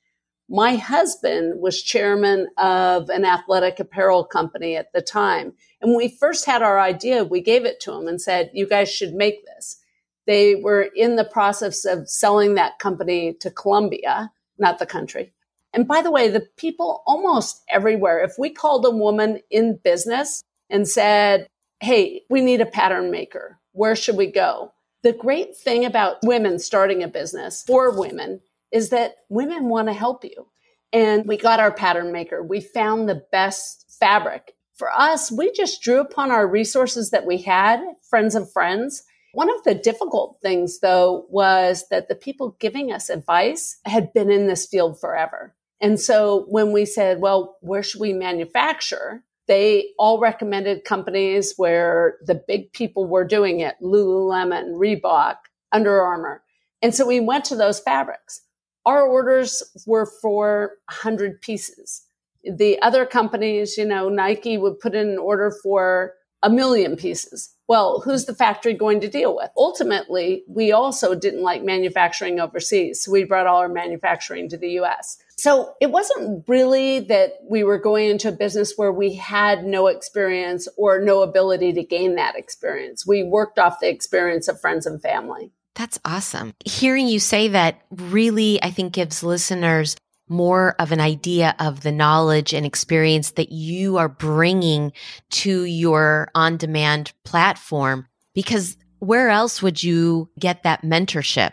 My 0.48 0.76
husband 0.76 1.60
was 1.60 1.82
chairman 1.82 2.48
of 2.58 3.08
an 3.08 3.24
athletic 3.24 3.80
apparel 3.80 4.24
company 4.24 4.76
at 4.76 4.92
the 4.92 5.00
time. 5.00 5.54
And 5.80 5.90
when 5.90 5.96
we 5.96 6.08
first 6.08 6.44
had 6.44 6.62
our 6.62 6.78
idea, 6.78 7.24
we 7.24 7.40
gave 7.40 7.64
it 7.64 7.80
to 7.80 7.92
him 7.92 8.06
and 8.06 8.20
said, 8.20 8.50
you 8.52 8.66
guys 8.66 8.92
should 8.92 9.14
make 9.14 9.46
this. 9.46 9.80
They 10.26 10.54
were 10.54 10.82
in 10.82 11.16
the 11.16 11.24
process 11.24 11.84
of 11.84 12.08
selling 12.08 12.54
that 12.54 12.78
company 12.78 13.34
to 13.40 13.50
Columbia, 13.50 14.30
not 14.58 14.78
the 14.78 14.86
country. 14.86 15.32
And 15.72 15.88
by 15.88 16.02
the 16.02 16.10
way, 16.10 16.28
the 16.28 16.46
people 16.56 17.02
almost 17.06 17.62
everywhere, 17.68 18.22
if 18.22 18.34
we 18.38 18.50
called 18.50 18.86
a 18.86 18.90
woman 18.90 19.40
in 19.50 19.80
business 19.82 20.42
and 20.70 20.86
said, 20.86 21.48
Hey, 21.80 22.22
we 22.30 22.40
need 22.40 22.60
a 22.60 22.66
pattern 22.66 23.10
maker. 23.10 23.58
Where 23.72 23.96
should 23.96 24.16
we 24.16 24.30
go? 24.30 24.72
The 25.02 25.12
great 25.12 25.56
thing 25.56 25.84
about 25.84 26.22
women 26.22 26.58
starting 26.58 27.02
a 27.02 27.08
business 27.08 27.62
for 27.66 27.98
women 27.98 28.40
is 28.74 28.90
that 28.90 29.14
women 29.28 29.68
want 29.68 29.86
to 29.86 29.94
help 29.94 30.24
you. 30.24 30.48
And 30.92 31.24
we 31.26 31.36
got 31.36 31.60
our 31.60 31.72
pattern 31.72 32.12
maker. 32.12 32.42
We 32.42 32.60
found 32.60 33.08
the 33.08 33.22
best 33.30 33.96
fabric. 34.00 34.52
For 34.74 34.90
us, 34.92 35.30
we 35.30 35.52
just 35.52 35.80
drew 35.80 36.00
upon 36.00 36.32
our 36.32 36.46
resources 36.46 37.10
that 37.10 37.24
we 37.24 37.38
had, 37.38 37.80
friends 38.10 38.34
of 38.34 38.50
friends. 38.52 39.04
One 39.32 39.48
of 39.48 39.62
the 39.62 39.76
difficult 39.76 40.38
things, 40.42 40.80
though, 40.80 41.24
was 41.30 41.84
that 41.90 42.08
the 42.08 42.16
people 42.16 42.56
giving 42.58 42.92
us 42.92 43.08
advice 43.08 43.78
had 43.84 44.12
been 44.12 44.30
in 44.30 44.48
this 44.48 44.66
field 44.66 44.98
forever. 44.98 45.54
And 45.80 46.00
so 46.00 46.44
when 46.48 46.72
we 46.72 46.84
said, 46.84 47.20
well, 47.20 47.56
where 47.60 47.82
should 47.82 48.00
we 48.00 48.12
manufacture? 48.12 49.22
They 49.46 49.90
all 50.00 50.18
recommended 50.18 50.84
companies 50.84 51.54
where 51.56 52.16
the 52.26 52.34
big 52.34 52.72
people 52.72 53.06
were 53.06 53.24
doing 53.24 53.60
it 53.60 53.76
Lululemon, 53.80 54.72
Reebok, 54.72 55.36
Under 55.70 56.00
Armour. 56.00 56.42
And 56.82 56.92
so 56.92 57.06
we 57.06 57.20
went 57.20 57.44
to 57.46 57.56
those 57.56 57.78
fabrics 57.78 58.40
our 58.86 59.02
orders 59.02 59.62
were 59.86 60.06
for 60.06 60.72
100 60.88 61.40
pieces. 61.40 62.02
The 62.44 62.80
other 62.82 63.06
companies, 63.06 63.78
you 63.78 63.86
know, 63.86 64.08
Nike 64.08 64.58
would 64.58 64.80
put 64.80 64.94
in 64.94 65.10
an 65.10 65.18
order 65.18 65.50
for 65.62 66.14
a 66.42 66.50
million 66.50 66.94
pieces. 66.94 67.54
Well, 67.66 68.00
who's 68.00 68.26
the 68.26 68.34
factory 68.34 68.74
going 68.74 69.00
to 69.00 69.08
deal 69.08 69.34
with? 69.34 69.50
Ultimately, 69.56 70.44
we 70.46 70.70
also 70.72 71.14
didn't 71.14 71.42
like 71.42 71.62
manufacturing 71.62 72.38
overseas. 72.38 73.02
So 73.02 73.10
we 73.10 73.24
brought 73.24 73.46
all 73.46 73.60
our 73.60 73.70
manufacturing 73.70 74.50
to 74.50 74.58
the 74.58 74.72
US. 74.80 75.16
So 75.38 75.74
it 75.80 75.90
wasn't 75.90 76.46
really 76.46 77.00
that 77.00 77.38
we 77.48 77.64
were 77.64 77.78
going 77.78 78.10
into 78.10 78.28
a 78.28 78.32
business 78.32 78.74
where 78.76 78.92
we 78.92 79.14
had 79.14 79.64
no 79.64 79.86
experience 79.86 80.68
or 80.76 81.00
no 81.00 81.22
ability 81.22 81.72
to 81.72 81.82
gain 81.82 82.16
that 82.16 82.36
experience. 82.36 83.06
We 83.06 83.22
worked 83.22 83.58
off 83.58 83.80
the 83.80 83.88
experience 83.88 84.46
of 84.46 84.60
friends 84.60 84.84
and 84.84 85.00
family. 85.00 85.50
That's 85.74 85.98
awesome. 86.04 86.54
Hearing 86.64 87.08
you 87.08 87.18
say 87.18 87.48
that 87.48 87.82
really, 87.90 88.62
I 88.62 88.70
think 88.70 88.92
gives 88.92 89.22
listeners 89.22 89.96
more 90.28 90.74
of 90.78 90.92
an 90.92 91.00
idea 91.00 91.54
of 91.58 91.82
the 91.82 91.92
knowledge 91.92 92.54
and 92.54 92.64
experience 92.64 93.32
that 93.32 93.52
you 93.52 93.96
are 93.98 94.08
bringing 94.08 94.92
to 95.30 95.64
your 95.64 96.30
on 96.34 96.56
demand 96.56 97.12
platform. 97.24 98.06
Because 98.34 98.76
where 99.00 99.28
else 99.28 99.62
would 99.62 99.82
you 99.82 100.30
get 100.38 100.62
that 100.62 100.82
mentorship? 100.82 101.52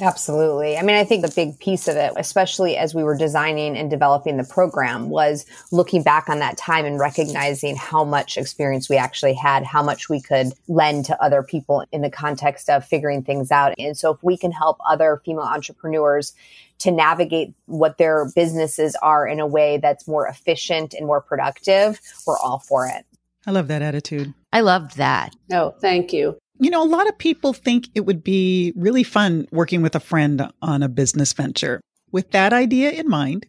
Absolutely. 0.00 0.78
I 0.78 0.82
mean, 0.82 0.96
I 0.96 1.04
think 1.04 1.24
the 1.24 1.32
big 1.34 1.58
piece 1.58 1.86
of 1.86 1.96
it, 1.96 2.12
especially 2.16 2.78
as 2.78 2.94
we 2.94 3.04
were 3.04 3.16
designing 3.16 3.76
and 3.76 3.90
developing 3.90 4.38
the 4.38 4.44
program, 4.44 5.10
was 5.10 5.44
looking 5.70 6.02
back 6.02 6.30
on 6.30 6.38
that 6.38 6.56
time 6.56 6.86
and 6.86 6.98
recognizing 6.98 7.76
how 7.76 8.02
much 8.02 8.38
experience 8.38 8.88
we 8.88 8.96
actually 8.96 9.34
had, 9.34 9.64
how 9.64 9.82
much 9.82 10.08
we 10.08 10.20
could 10.20 10.54
lend 10.66 11.04
to 11.06 11.22
other 11.22 11.42
people 11.42 11.84
in 11.92 12.00
the 12.00 12.08
context 12.08 12.70
of 12.70 12.86
figuring 12.86 13.22
things 13.22 13.50
out. 13.50 13.74
And 13.78 13.96
so, 13.96 14.12
if 14.12 14.22
we 14.22 14.38
can 14.38 14.50
help 14.50 14.78
other 14.88 15.20
female 15.26 15.44
entrepreneurs 15.44 16.32
to 16.78 16.90
navigate 16.90 17.52
what 17.66 17.98
their 17.98 18.30
businesses 18.34 18.96
are 19.02 19.26
in 19.26 19.40
a 19.40 19.46
way 19.46 19.76
that's 19.76 20.08
more 20.08 20.26
efficient 20.26 20.94
and 20.94 21.06
more 21.06 21.20
productive, 21.20 22.00
we're 22.26 22.38
all 22.38 22.60
for 22.60 22.86
it. 22.86 23.04
I 23.46 23.50
love 23.50 23.68
that 23.68 23.82
attitude. 23.82 24.32
I 24.52 24.60
love 24.60 24.94
that. 24.94 25.34
Oh, 25.52 25.74
thank 25.80 26.12
you. 26.12 26.38
You 26.62 26.70
know, 26.70 26.84
a 26.84 26.86
lot 26.86 27.08
of 27.08 27.18
people 27.18 27.52
think 27.52 27.88
it 27.96 28.02
would 28.02 28.22
be 28.22 28.72
really 28.76 29.02
fun 29.02 29.48
working 29.50 29.82
with 29.82 29.96
a 29.96 30.00
friend 30.00 30.48
on 30.62 30.84
a 30.84 30.88
business 30.88 31.32
venture. 31.32 31.80
With 32.12 32.30
that 32.30 32.52
idea 32.52 32.92
in 32.92 33.08
mind, 33.08 33.46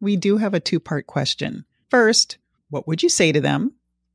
we 0.00 0.16
do 0.16 0.38
have 0.38 0.52
a 0.52 0.58
two 0.58 0.80
part 0.80 1.06
question. 1.06 1.64
First, 1.90 2.38
what 2.68 2.88
would 2.88 3.04
you 3.04 3.08
say 3.08 3.30
to 3.30 3.40
them? 3.40 3.74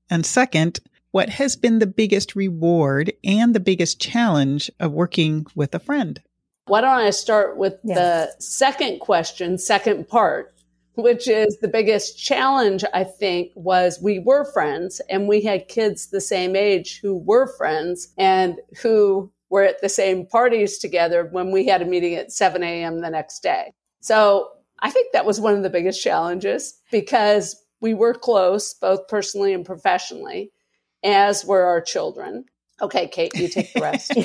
And 0.10 0.26
second, 0.26 0.82
what 1.12 1.30
has 1.30 1.56
been 1.56 1.80
the 1.80 1.88
biggest 1.88 2.36
reward 2.36 3.14
and 3.24 3.56
the 3.56 3.62
biggest 3.62 4.02
challenge 4.02 4.70
of 4.82 4.92
working 4.92 5.46
with 5.56 5.74
a 5.74 5.80
friend? 5.80 6.22
Why 6.66 6.82
don't 6.82 6.90
I 6.90 7.12
start 7.12 7.56
with 7.56 7.78
yeah. 7.86 7.96
the 7.96 8.36
second 8.40 9.00
question, 9.00 9.60
second 9.60 10.10
part, 10.10 10.54
which 11.02 11.28
is 11.28 11.58
the 11.60 11.68
biggest 11.68 12.18
challenge, 12.18 12.84
I 12.94 13.04
think, 13.04 13.52
was 13.56 14.00
we 14.02 14.20
were 14.20 14.46
friends 14.46 15.02
and 15.10 15.28
we 15.28 15.42
had 15.42 15.68
kids 15.68 16.08
the 16.08 16.22
same 16.22 16.56
age 16.56 17.00
who 17.02 17.16
were 17.16 17.48
friends 17.58 18.14
and 18.18 18.58
who 18.82 19.32
were 19.50 19.64
at 19.64 19.82
the 19.82 19.90
same 19.90 20.26
parties 20.26 20.78
together 20.78 21.28
when 21.32 21.52
we 21.52 21.68
had 21.68 21.82
a 21.82 21.86
meeting 21.86 22.16
at 22.16 22.32
7 22.32 22.64
a.m. 22.64 23.02
the 23.02 23.10
next 23.10 23.44
day. 23.44 23.74
So 24.00 24.50
I 24.80 24.90
think 24.90 25.12
that 25.12 25.26
was 25.26 25.40
one 25.40 25.56
of 25.56 25.64
the 25.64 25.70
biggest 25.70 26.02
challenges 26.02 26.80
because 26.92 27.56
we 27.82 27.94
were 27.94 28.14
close, 28.14 28.74
both 28.74 29.08
personally 29.08 29.54
and 29.54 29.66
professionally, 29.66 30.52
as 31.04 31.46
were 31.46 31.64
our 31.64 31.82
children. 31.82 32.46
Okay, 32.82 33.08
Kate, 33.08 33.32
you 33.36 33.48
take 33.48 33.72
the 33.74 33.82
rest. 33.82 34.10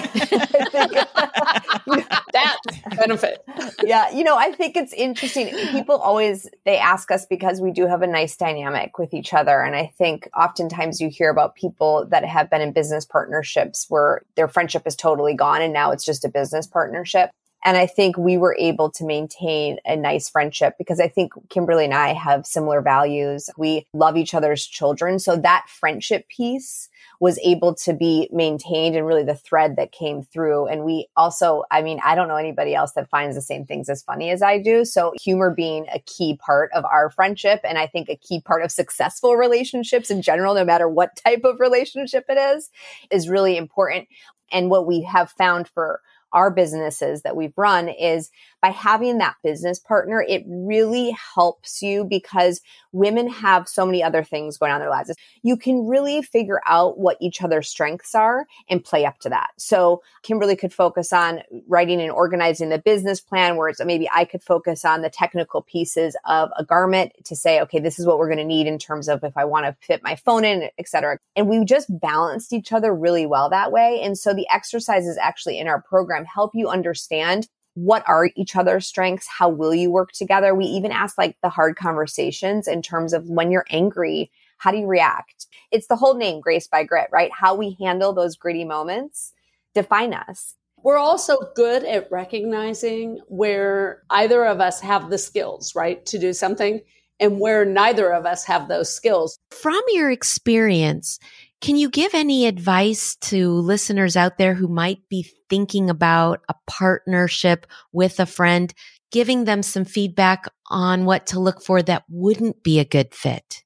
that 2.33 2.57
benefit. 2.97 3.45
Yeah, 3.85 4.11
you 4.11 4.25
know, 4.25 4.37
I 4.37 4.53
think 4.53 4.77
it's 4.77 4.95
interesting. 4.95 5.55
People 5.73 5.97
always 5.97 6.49
they 6.65 6.79
ask 6.79 7.11
us 7.11 7.27
because 7.27 7.61
we 7.61 7.71
do 7.71 7.87
have 7.87 8.01
a 8.01 8.07
nice 8.07 8.37
dynamic 8.37 8.99
with 8.99 9.13
each 9.13 9.35
other, 9.35 9.61
and 9.61 9.77
I 9.77 9.93
think 9.99 10.29
oftentimes 10.35 11.01
you 11.01 11.11
hear 11.11 11.31
about 11.31 11.55
people 11.55 12.07
that 12.11 12.25
have 12.25 12.49
been 12.49 12.63
in 12.63 12.73
business 12.73 13.05
partnerships 13.05 13.87
where 13.91 14.23
their 14.37 14.49
friendship 14.49 14.87
is 14.87 14.97
totally 14.97 15.35
gone, 15.35 15.61
and 15.61 15.75
now 15.75 15.91
it's 15.91 16.05
just 16.05 16.25
a 16.25 16.29
business 16.29 16.67
partnership. 16.67 17.31
And 17.65 17.77
I 17.77 17.87
think 17.87 18.17
we 18.17 18.39
were 18.39 18.57
able 18.59 18.91
to 18.93 19.05
maintain 19.05 19.79
a 19.85 19.97
nice 19.97 20.29
friendship 20.29 20.75
because 20.79 21.01
I 21.01 21.09
think 21.09 21.33
Kimberly 21.49 21.85
and 21.85 21.95
I 21.95 22.13
have 22.13 22.47
similar 22.47 22.81
values. 22.81 23.51
We 23.57 23.87
love 23.93 24.17
each 24.17 24.35
other's 24.35 24.65
children. 24.65 25.19
So 25.19 25.37
that 25.37 25.67
friendship 25.69 26.29
piece 26.29 26.89
was 27.19 27.39
able 27.43 27.75
to 27.75 27.93
be 27.93 28.29
maintained 28.33 28.95
and 28.95 29.07
really 29.07 29.25
the 29.25 29.35
thread 29.35 29.77
that 29.77 29.91
came 29.91 30.23
through. 30.23 30.67
And 30.67 30.85
we 30.85 31.09
also, 31.17 31.65
I 31.71 31.83
mean, 31.83 31.99
I 32.05 32.15
don't 32.15 32.29
know 32.29 32.37
anybody 32.37 32.75
else 32.75 32.93
that 32.93 33.09
finds 33.09 33.35
the 33.35 33.43
same 33.43 33.65
things 33.65 33.89
as 33.89 34.03
funny 34.03 34.31
as 34.31 34.43
I 34.43 34.59
do. 34.59 34.85
So 34.85 35.13
humor 35.21 35.51
being 35.51 35.87
a 35.93 35.99
key 36.01 36.37
part 36.37 36.71
of 36.73 36.85
our 36.85 37.11
friendship. 37.11 37.61
And 37.65 37.79
I 37.79 37.87
think 37.87 38.09
a 38.09 38.17
key 38.17 38.41
part 38.41 38.63
of 38.63 38.71
successful 38.71 39.35
relationships 39.35 40.11
in 40.11 40.23
general, 40.23 40.55
no 40.55 40.65
matter 40.65 40.89
what 40.89 41.17
type 41.17 41.43
of 41.45 41.59
relationship 41.59 42.27
it 42.29 42.39
is, 42.39 42.71
is 43.11 43.29
really 43.29 43.57
important. 43.57 44.09
And 44.53 44.71
what 44.71 44.87
we 44.87 45.03
have 45.03 45.33
found 45.33 45.67
for 45.69 46.01
our 46.37 46.51
businesses 46.51 47.23
that 47.23 47.35
we've 47.35 47.57
run 47.57 47.89
is 47.89 48.31
by 48.67 48.73
having 48.73 49.19
that 49.19 49.37
business 49.45 49.79
partner, 49.79 50.25
it 50.29 50.43
really 50.49 51.17
helps 51.35 51.83
you 51.83 52.03
because 52.03 52.61
women 52.91 53.29
have 53.29 53.69
so 53.69 53.87
many 53.87 54.03
other 54.03 54.25
things 54.25 54.59
going 54.59 54.73
on 54.73 54.77
in 54.77 54.81
their 54.81 54.91
lives. 54.91 55.13
You 55.43 55.57
can 55.57 55.87
really 55.87 56.21
figure 56.21 56.61
out 56.67 56.99
what 56.99 57.17
each 57.21 57.43
other's 57.43 57.69
strengths 57.69 58.13
are 58.13 58.45
and 58.69 58.83
play 58.83 59.05
up 59.07 59.21
to 59.21 59.29
that. 59.29 59.51
So 59.57 60.03
Kimberly 60.25 60.57
could 60.57 60.73
focus 60.73 61.13
on 61.13 61.43
writing 61.69 62.01
and 62.01 62.11
organizing 62.11 62.71
the 62.71 62.79
business 62.81 63.21
plan, 63.21 63.57
whereas 63.57 63.81
maybe 63.85 64.09
I 64.13 64.25
could 64.25 64.43
focus 64.43 64.85
on 64.85 65.03
the 65.03 65.11
technical 65.11 65.63
pieces 65.63 66.17
of 66.25 66.51
a 66.59 66.65
garment 66.65 67.13
to 67.27 67.37
say, 67.37 67.61
okay, 67.61 67.79
this 67.79 68.01
is 68.01 68.07
what 68.07 68.19
we're 68.19 68.29
going 68.29 68.39
to 68.39 68.45
need 68.45 68.67
in 68.67 68.81
terms 68.81 69.09
of 69.09 69.23
if 69.23 69.37
I 69.37 69.45
want 69.45 69.67
to 69.67 69.77
fit 69.87 70.03
my 70.03 70.17
phone 70.17 70.45
in, 70.45 70.71
et 70.77 70.89
cetera. 70.89 71.19
And 71.37 71.49
we 71.49 71.65
just 71.65 71.87
balanced 72.01 72.53
each 72.53 72.73
other 72.73 72.93
really 72.93 73.27
well 73.27 73.49
that 73.51 73.71
way. 73.71 74.01
And 74.03 74.19
so 74.19 74.35
the 74.35 74.49
exercises 74.51 75.17
actually 75.19 75.61
in 75.61 75.69
our 75.69 75.81
program 75.81 76.25
help 76.25 76.51
you 76.53 76.69
understand 76.69 77.47
what 77.77 78.03
are 78.09 78.31
each 78.37 78.57
other's 78.57 78.87
strengths? 78.87 79.29
How 79.29 79.51
will 79.51 79.75
you 79.75 79.91
work 79.91 80.13
together? 80.13 80.55
We 80.55 80.65
even 80.65 80.93
ask 80.93 81.19
like 81.19 81.37
the 81.43 81.51
hard 81.51 81.77
conversations 81.77 82.67
in 82.67 82.81
terms 82.81 83.13
of 83.13 83.29
when 83.29 83.51
you're 83.51 83.67
angry, 83.69 84.31
how 84.57 84.71
do 84.71 84.79
you 84.79 84.87
react? 84.87 85.47
It's 85.71 85.87
the 85.87 85.97
whole 85.97 86.15
name, 86.15 86.41
Grace 86.41 86.67
by 86.67 86.85
Grit, 86.85 87.09
right? 87.13 87.31
How 87.33 87.55
we 87.55 87.77
handle 87.79 88.15
those 88.15 88.35
gritty 88.35 88.65
moments 88.65 89.35
define 89.75 90.15
us. 90.15 90.55
We're 90.83 90.97
also 90.97 91.37
good 91.55 91.85
at 91.85 92.11
recognizing 92.11 93.21
where 93.29 94.03
either 94.09 94.47
of 94.47 94.61
us 94.61 94.81
have 94.81 95.11
the 95.11 95.19
skills, 95.19 95.75
right, 95.75 96.05
to 96.07 96.19
do 96.19 96.33
something 96.33 96.81
and 97.21 97.41
where 97.41 97.67
neither 97.67 98.11
of 98.11 98.25
us 98.25 98.45
have 98.45 98.69
those 98.69 98.91
skills. 98.91 99.39
From 99.51 99.81
your 99.89 100.11
experience, 100.11 101.19
can 101.61 101.77
you 101.77 101.89
give 101.89 102.15
any 102.15 102.47
advice 102.47 103.17
to 103.23 103.51
listeners 103.51 104.17
out 104.17 104.39
there 104.39 104.55
who 104.55 104.69
might 104.69 105.09
be 105.09 105.27
thinking 105.49 105.89
about 105.89 106.41
a 106.49 106.55
partnership 106.67 107.67
with 107.93 108.21
a 108.21 108.27
friend, 108.27 108.75
giving 109.11 109.45
them 109.45 109.63
some 109.63 109.85
feedback 109.85 110.47
on 110.69 111.05
what 111.05 111.27
to 111.29 111.41
look 111.41 111.63
for 111.63 111.83
that 111.83 112.05
wouldn't 112.09 112.63
be 112.63 112.79
a 112.79 112.85
good 112.85 113.15
fit? 113.15 113.63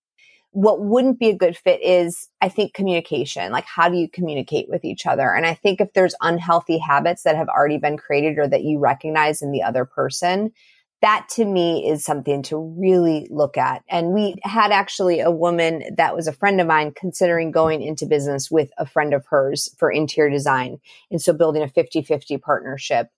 What 0.52 0.80
wouldn't 0.80 1.18
be 1.18 1.30
a 1.30 1.36
good 1.36 1.56
fit 1.56 1.80
is, 1.82 2.28
I 2.40 2.48
think, 2.48 2.74
communication. 2.74 3.52
Like, 3.52 3.66
how 3.66 3.88
do 3.88 3.96
you 3.96 4.08
communicate 4.08 4.68
with 4.68 4.84
each 4.84 5.06
other? 5.06 5.32
And 5.32 5.46
I 5.46 5.54
think 5.54 5.80
if 5.80 5.92
there's 5.92 6.14
unhealthy 6.20 6.78
habits 6.78 7.22
that 7.22 7.36
have 7.36 7.48
already 7.48 7.78
been 7.78 7.96
created 7.96 8.38
or 8.38 8.48
that 8.48 8.64
you 8.64 8.78
recognize 8.78 9.42
in 9.42 9.52
the 9.52 9.62
other 9.62 9.84
person, 9.84 10.50
that 11.02 11.26
to 11.36 11.44
me 11.44 11.88
is 11.88 12.04
something 12.04 12.42
to 12.44 12.58
really 12.58 13.26
look 13.30 13.56
at. 13.56 13.82
And 13.88 14.12
we 14.12 14.36
had 14.42 14.70
actually 14.70 15.20
a 15.20 15.30
woman 15.30 15.84
that 15.96 16.14
was 16.14 16.26
a 16.26 16.32
friend 16.32 16.60
of 16.60 16.66
mine 16.66 16.92
considering 16.94 17.50
going 17.50 17.82
into 17.82 18.06
business 18.06 18.50
with 18.50 18.70
a 18.76 18.86
friend 18.86 19.14
of 19.14 19.24
hers 19.26 19.74
for 19.78 19.90
interior 19.90 20.30
design. 20.30 20.78
And 21.10 21.20
so 21.20 21.32
building 21.32 21.62
a 21.62 21.68
50 21.68 22.02
50 22.02 22.38
partnership. 22.38 23.08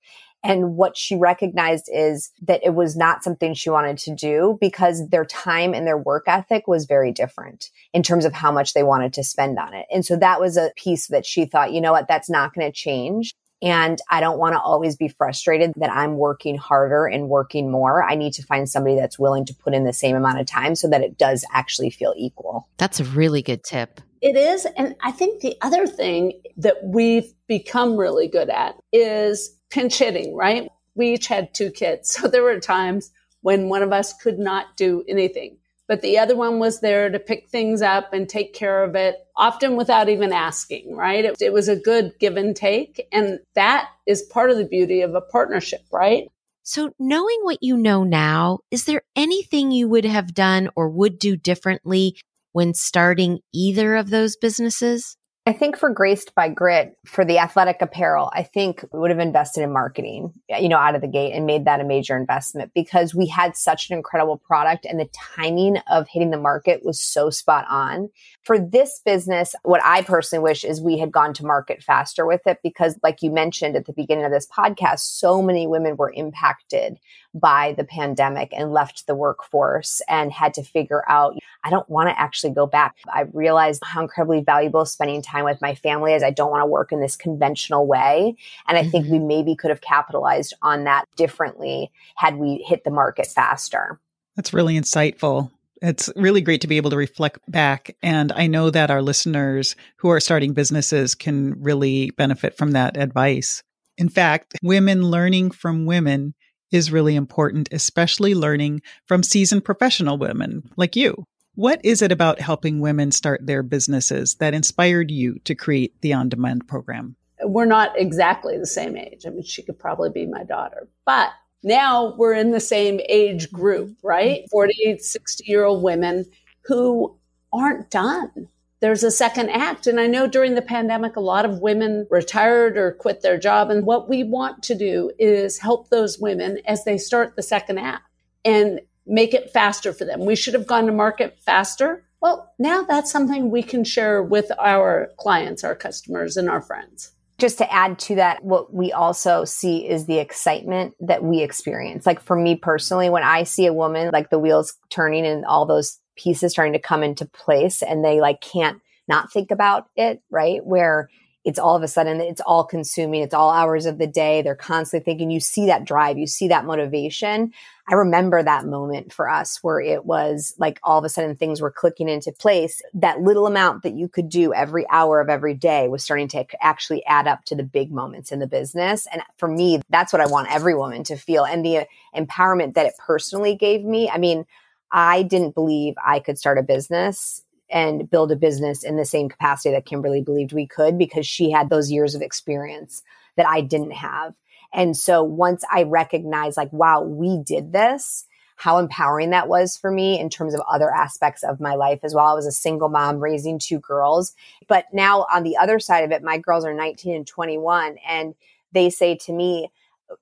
And 0.44 0.76
what 0.76 0.96
she 0.96 1.14
recognized 1.14 1.88
is 1.92 2.32
that 2.42 2.62
it 2.64 2.74
was 2.74 2.96
not 2.96 3.22
something 3.22 3.54
she 3.54 3.70
wanted 3.70 3.98
to 3.98 4.14
do 4.14 4.58
because 4.60 5.08
their 5.08 5.24
time 5.24 5.72
and 5.72 5.86
their 5.86 5.98
work 5.98 6.24
ethic 6.26 6.66
was 6.66 6.86
very 6.86 7.12
different 7.12 7.70
in 7.92 8.02
terms 8.02 8.24
of 8.24 8.32
how 8.32 8.50
much 8.50 8.74
they 8.74 8.82
wanted 8.82 9.12
to 9.14 9.24
spend 9.24 9.58
on 9.58 9.72
it. 9.72 9.86
And 9.92 10.04
so 10.04 10.16
that 10.16 10.40
was 10.40 10.56
a 10.56 10.72
piece 10.76 11.06
that 11.08 11.24
she 11.24 11.44
thought, 11.44 11.72
you 11.72 11.80
know 11.80 11.92
what, 11.92 12.08
that's 12.08 12.28
not 12.28 12.54
going 12.54 12.66
to 12.66 12.72
change. 12.72 13.34
And 13.62 14.00
I 14.10 14.20
don't 14.20 14.38
want 14.38 14.54
to 14.54 14.60
always 14.60 14.96
be 14.96 15.08
frustrated 15.08 15.72
that 15.76 15.90
I'm 15.90 16.16
working 16.16 16.58
harder 16.58 17.06
and 17.06 17.28
working 17.28 17.70
more. 17.70 18.02
I 18.02 18.16
need 18.16 18.32
to 18.34 18.42
find 18.42 18.68
somebody 18.68 18.96
that's 18.96 19.18
willing 19.18 19.46
to 19.46 19.54
put 19.54 19.72
in 19.72 19.84
the 19.84 19.92
same 19.92 20.16
amount 20.16 20.40
of 20.40 20.46
time 20.46 20.74
so 20.74 20.88
that 20.88 21.02
it 21.02 21.16
does 21.16 21.44
actually 21.52 21.90
feel 21.90 22.12
equal. 22.16 22.68
That's 22.78 22.98
a 22.98 23.04
really 23.04 23.40
good 23.40 23.62
tip. 23.62 24.00
It 24.20 24.36
is. 24.36 24.66
And 24.76 24.96
I 25.02 25.12
think 25.12 25.40
the 25.40 25.56
other 25.62 25.86
thing 25.86 26.42
that 26.56 26.76
we've 26.84 27.32
become 27.46 27.96
really 27.96 28.28
good 28.28 28.50
at 28.50 28.74
is 28.92 29.56
pinch 29.70 29.98
hitting, 29.98 30.36
right? 30.36 30.68
We 30.94 31.14
each 31.14 31.28
had 31.28 31.54
two 31.54 31.70
kids. 31.70 32.16
So 32.22 32.28
there 32.28 32.42
were 32.42 32.60
times 32.60 33.10
when 33.42 33.68
one 33.68 33.82
of 33.82 33.92
us 33.92 34.12
could 34.12 34.38
not 34.38 34.76
do 34.76 35.04
anything 35.08 35.56
but 35.92 36.00
the 36.00 36.16
other 36.16 36.34
one 36.34 36.58
was 36.58 36.80
there 36.80 37.10
to 37.10 37.18
pick 37.18 37.50
things 37.50 37.82
up 37.82 38.14
and 38.14 38.26
take 38.26 38.54
care 38.54 38.82
of 38.82 38.94
it, 38.94 39.26
often 39.36 39.76
without 39.76 40.08
even 40.08 40.32
asking, 40.32 40.96
right? 40.96 41.22
It, 41.22 41.36
it, 41.42 41.52
was 41.52 41.68
a 41.68 41.76
good 41.76 42.14
give 42.18 42.38
and 42.38 42.56
take. 42.56 43.06
And 43.12 43.40
that 43.56 43.90
is 44.06 44.22
part 44.22 44.50
of 44.50 44.56
the 44.56 44.64
beauty 44.64 45.02
of 45.02 45.14
a 45.14 45.20
partnership, 45.20 45.82
right? 45.92 46.28
So, 46.62 46.94
knowing 46.98 47.40
what 47.42 47.58
you 47.60 47.76
know 47.76 48.04
now, 48.04 48.60
is 48.70 48.86
there 48.86 49.02
anything 49.16 49.70
you 49.70 49.86
would 49.86 50.06
have 50.06 50.32
done 50.32 50.70
or 50.76 50.88
would 50.88 51.18
do 51.18 51.36
differently 51.36 52.16
when 52.52 52.72
starting 52.72 53.40
either 53.52 53.94
of 53.94 54.08
those 54.08 54.34
businesses? 54.34 55.18
I 55.44 55.52
think 55.52 55.76
for 55.76 55.90
Graced 55.90 56.36
by 56.36 56.48
Grit, 56.48 56.96
for 57.04 57.24
the 57.24 57.38
athletic 57.38 57.82
apparel, 57.82 58.30
I 58.32 58.44
think 58.44 58.84
we 58.92 59.00
would 59.00 59.10
have 59.10 59.18
invested 59.18 59.64
in 59.64 59.72
marketing, 59.72 60.32
you 60.48 60.68
know, 60.68 60.76
out 60.76 60.94
of 60.94 61.00
the 61.00 61.08
gate 61.08 61.32
and 61.32 61.46
made 61.46 61.64
that 61.64 61.80
a 61.80 61.84
major 61.84 62.16
investment 62.16 62.70
because 62.76 63.12
we 63.12 63.26
had 63.26 63.56
such 63.56 63.90
an 63.90 63.96
incredible 63.96 64.36
product 64.36 64.86
and 64.86 65.00
the 65.00 65.08
timing 65.12 65.78
of 65.90 66.06
hitting 66.06 66.30
the 66.30 66.38
market 66.38 66.84
was 66.84 67.02
so 67.02 67.28
spot 67.28 67.66
on. 67.68 68.08
For 68.44 68.56
this 68.56 69.00
business, 69.04 69.56
what 69.64 69.82
I 69.84 70.02
personally 70.02 70.44
wish 70.44 70.62
is 70.62 70.80
we 70.80 70.96
had 70.96 71.10
gone 71.10 71.34
to 71.34 71.44
market 71.44 71.82
faster 71.82 72.24
with 72.24 72.42
it 72.46 72.58
because, 72.62 72.96
like 73.02 73.20
you 73.20 73.32
mentioned 73.32 73.74
at 73.74 73.86
the 73.86 73.92
beginning 73.92 74.24
of 74.24 74.30
this 74.30 74.46
podcast, 74.46 75.00
so 75.00 75.42
many 75.42 75.66
women 75.66 75.96
were 75.96 76.12
impacted 76.14 77.00
by 77.34 77.74
the 77.76 77.84
pandemic 77.84 78.52
and 78.52 78.72
left 78.72 79.06
the 79.06 79.14
workforce 79.14 80.02
and 80.08 80.32
had 80.32 80.54
to 80.54 80.62
figure 80.62 81.02
out, 81.08 81.34
I 81.64 81.70
don't 81.70 81.88
want 81.88 82.08
to 82.08 82.18
actually 82.18 82.52
go 82.52 82.66
back. 82.66 82.96
I 83.12 83.22
realized 83.32 83.82
how 83.84 84.02
incredibly 84.02 84.42
valuable 84.42 84.84
spending 84.84 85.22
time 85.22 85.44
with 85.44 85.60
my 85.62 85.74
family 85.74 86.12
is. 86.12 86.22
I 86.22 86.30
don't 86.30 86.50
want 86.50 86.62
to 86.62 86.66
work 86.66 86.92
in 86.92 87.00
this 87.00 87.16
conventional 87.16 87.86
way. 87.86 88.36
And 88.68 88.76
I 88.76 88.82
mm-hmm. 88.82 88.90
think 88.90 89.06
we 89.06 89.18
mm-hmm. 89.18 89.28
maybe 89.28 89.56
could 89.56 89.70
have 89.70 89.80
capitalized 89.80 90.54
on 90.62 90.84
that 90.84 91.06
differently 91.16 91.90
had 92.16 92.36
we 92.36 92.64
hit 92.66 92.84
the 92.84 92.90
market 92.90 93.26
faster. 93.26 93.98
That's 94.36 94.52
really 94.52 94.74
insightful. 94.74 95.50
It's 95.80 96.10
really 96.14 96.42
great 96.42 96.60
to 96.60 96.68
be 96.68 96.76
able 96.76 96.90
to 96.90 96.96
reflect 96.96 97.40
back. 97.48 97.96
And 98.02 98.30
I 98.32 98.46
know 98.46 98.70
that 98.70 98.90
our 98.90 99.02
listeners 99.02 99.74
who 99.96 100.10
are 100.10 100.20
starting 100.20 100.52
businesses 100.52 101.14
can 101.14 101.60
really 101.60 102.10
benefit 102.12 102.56
from 102.56 102.70
that 102.72 102.96
advice. 102.96 103.62
In 103.98 104.08
fact, 104.08 104.54
women 104.62 105.02
learning 105.02 105.50
from 105.50 105.84
women 105.84 106.34
is 106.72 106.90
really 106.90 107.14
important, 107.14 107.68
especially 107.70 108.34
learning 108.34 108.82
from 109.06 109.22
seasoned 109.22 109.64
professional 109.64 110.18
women 110.18 110.68
like 110.76 110.96
you. 110.96 111.24
What 111.54 111.80
is 111.84 112.00
it 112.00 112.10
about 112.10 112.40
helping 112.40 112.80
women 112.80 113.12
start 113.12 113.46
their 113.46 113.62
businesses 113.62 114.36
that 114.36 114.54
inspired 114.54 115.10
you 115.10 115.38
to 115.44 115.54
create 115.54 116.00
the 116.00 116.14
on 116.14 116.30
demand 116.30 116.66
program? 116.66 117.14
We're 117.44 117.66
not 117.66 117.92
exactly 117.98 118.56
the 118.56 118.66
same 118.66 118.96
age. 118.96 119.26
I 119.26 119.30
mean, 119.30 119.42
she 119.42 119.62
could 119.62 119.78
probably 119.78 120.10
be 120.10 120.26
my 120.26 120.44
daughter, 120.44 120.88
but 121.04 121.30
Now 121.62 122.14
we're 122.16 122.34
in 122.34 122.50
the 122.50 122.60
same 122.60 123.00
age 123.08 123.52
group, 123.52 123.96
right? 124.02 124.40
Mm-hmm. 124.40 124.50
40, 124.50 124.98
60 124.98 125.44
year 125.46 125.64
old 125.64 125.82
women 125.82 126.24
who 126.62 127.16
aren't 127.52 127.90
done. 127.90 128.48
There's 128.82 129.04
a 129.04 129.12
second 129.12 129.48
act. 129.50 129.86
And 129.86 130.00
I 130.00 130.08
know 130.08 130.26
during 130.26 130.56
the 130.56 130.60
pandemic, 130.60 131.14
a 131.14 131.20
lot 131.20 131.44
of 131.44 131.60
women 131.60 132.08
retired 132.10 132.76
or 132.76 132.92
quit 132.92 133.22
their 133.22 133.38
job. 133.38 133.70
And 133.70 133.86
what 133.86 134.08
we 134.08 134.24
want 134.24 134.64
to 134.64 134.74
do 134.74 135.12
is 135.20 135.60
help 135.60 135.88
those 135.88 136.18
women 136.18 136.58
as 136.66 136.84
they 136.84 136.98
start 136.98 137.36
the 137.36 137.44
second 137.44 137.78
act 137.78 138.02
and 138.44 138.80
make 139.06 139.34
it 139.34 139.52
faster 139.52 139.92
for 139.92 140.04
them. 140.04 140.26
We 140.26 140.34
should 140.34 140.54
have 140.54 140.66
gone 140.66 140.86
to 140.86 140.92
market 140.92 141.38
faster. 141.38 142.04
Well, 142.20 142.52
now 142.58 142.82
that's 142.82 143.12
something 143.12 143.52
we 143.52 143.62
can 143.62 143.84
share 143.84 144.20
with 144.20 144.50
our 144.58 145.12
clients, 145.16 145.62
our 145.62 145.76
customers, 145.76 146.36
and 146.36 146.50
our 146.50 146.60
friends 146.60 147.12
just 147.42 147.58
to 147.58 147.72
add 147.72 147.98
to 147.98 148.14
that, 148.14 148.44
what 148.44 148.72
we 148.72 148.92
also 148.92 149.44
see 149.44 149.78
is 149.78 150.06
the 150.06 150.18
excitement 150.18 150.94
that 151.00 151.24
we 151.24 151.40
experience. 151.42 152.06
Like 152.06 152.20
for 152.20 152.36
me 152.36 152.54
personally, 152.54 153.10
when 153.10 153.24
I 153.24 153.42
see 153.42 153.66
a 153.66 153.72
woman, 153.72 154.10
like 154.12 154.30
the 154.30 154.38
wheels 154.38 154.74
turning 154.90 155.26
and 155.26 155.44
all 155.44 155.66
those 155.66 155.98
pieces 156.16 156.52
starting 156.52 156.72
to 156.72 156.78
come 156.78 157.02
into 157.02 157.26
place 157.26 157.82
and 157.82 158.04
they 158.04 158.20
like 158.20 158.40
can't 158.40 158.80
not 159.08 159.32
think 159.32 159.50
about 159.50 159.88
it, 159.96 160.22
right? 160.30 160.64
Where 160.64 161.08
it's 161.44 161.58
all 161.58 161.74
of 161.74 161.82
a 161.82 161.88
sudden 161.88 162.20
it's 162.20 162.40
all 162.42 162.64
consuming 162.64 163.20
it's 163.20 163.34
all 163.34 163.50
hours 163.50 163.84
of 163.84 163.98
the 163.98 164.06
day 164.06 164.42
they're 164.42 164.54
constantly 164.54 165.04
thinking. 165.04 165.30
You 165.30 165.40
see 165.40 165.66
that 165.66 165.84
drive 165.84 166.18
you 166.18 166.26
see 166.26 166.48
that 166.48 166.64
motivation. 166.64 167.52
I 167.88 167.94
remember 167.94 168.42
that 168.42 168.64
moment 168.64 169.12
for 169.12 169.28
us 169.28 169.58
where 169.62 169.80
it 169.80 170.04
was 170.06 170.54
like 170.56 170.78
all 170.84 170.98
of 170.98 171.04
a 171.04 171.08
sudden 171.08 171.34
things 171.34 171.60
were 171.60 171.70
clicking 171.70 172.08
into 172.08 172.30
place. 172.30 172.80
That 172.94 173.22
little 173.22 173.48
amount 173.48 173.82
that 173.82 173.94
you 173.94 174.08
could 174.08 174.28
do 174.28 174.54
every 174.54 174.88
hour 174.88 175.20
of 175.20 175.28
every 175.28 175.54
day 175.54 175.88
was 175.88 176.04
starting 176.04 176.28
to 176.28 176.46
actually 176.64 177.04
add 177.06 177.26
up 177.26 177.44
to 177.46 177.56
the 177.56 177.64
big 177.64 177.90
moments 177.90 178.30
in 178.30 178.38
the 178.38 178.46
business. 178.46 179.08
And 179.12 179.22
for 179.36 179.48
me 179.48 179.80
that's 179.90 180.12
what 180.12 180.22
i 180.22 180.26
want 180.26 180.52
every 180.52 180.74
woman 180.74 181.02
to 181.04 181.16
feel. 181.16 181.44
And 181.44 181.64
the 181.64 181.78
uh, 181.78 181.84
empowerment 182.16 182.74
that 182.74 182.86
it 182.86 182.94
personally 182.98 183.56
gave 183.56 183.84
me 183.84 184.08
i 184.08 184.18
mean 184.18 184.46
I 184.92 185.22
didn't 185.22 185.54
believe 185.54 185.94
I 186.04 186.20
could 186.20 186.38
start 186.38 186.58
a 186.58 186.62
business 186.62 187.42
and 187.70 188.08
build 188.10 188.30
a 188.30 188.36
business 188.36 188.84
in 188.84 188.96
the 188.96 189.04
same 189.04 189.28
capacity 189.28 189.74
that 189.74 189.86
Kimberly 189.86 190.20
believed 190.20 190.52
we 190.52 190.66
could 190.66 190.98
because 190.98 191.26
she 191.26 191.50
had 191.50 191.70
those 191.70 191.90
years 191.90 192.14
of 192.14 192.20
experience 192.20 193.02
that 193.36 193.46
I 193.46 193.62
didn't 193.62 193.92
have. 193.92 194.34
And 194.74 194.96
so 194.96 195.22
once 195.22 195.64
I 195.72 195.84
recognized, 195.84 196.56
like, 196.56 196.72
wow, 196.72 197.02
we 197.02 197.38
did 197.38 197.72
this, 197.72 198.26
how 198.56 198.78
empowering 198.78 199.30
that 199.30 199.48
was 199.48 199.76
for 199.76 199.90
me 199.90 200.20
in 200.20 200.28
terms 200.28 200.54
of 200.54 200.60
other 200.70 200.90
aspects 200.90 201.42
of 201.42 201.60
my 201.60 201.74
life 201.74 202.00
as 202.02 202.14
well. 202.14 202.26
I 202.26 202.34
was 202.34 202.46
a 202.46 202.52
single 202.52 202.90
mom 202.90 203.18
raising 203.18 203.58
two 203.58 203.80
girls. 203.80 204.34
But 204.68 204.84
now 204.92 205.26
on 205.32 205.42
the 205.42 205.56
other 205.56 205.78
side 205.78 206.04
of 206.04 206.12
it, 206.12 206.22
my 206.22 206.38
girls 206.38 206.64
are 206.64 206.74
19 206.74 207.14
and 207.14 207.26
21, 207.26 207.96
and 208.06 208.34
they 208.72 208.90
say 208.90 209.16
to 209.16 209.32
me, 209.32 209.70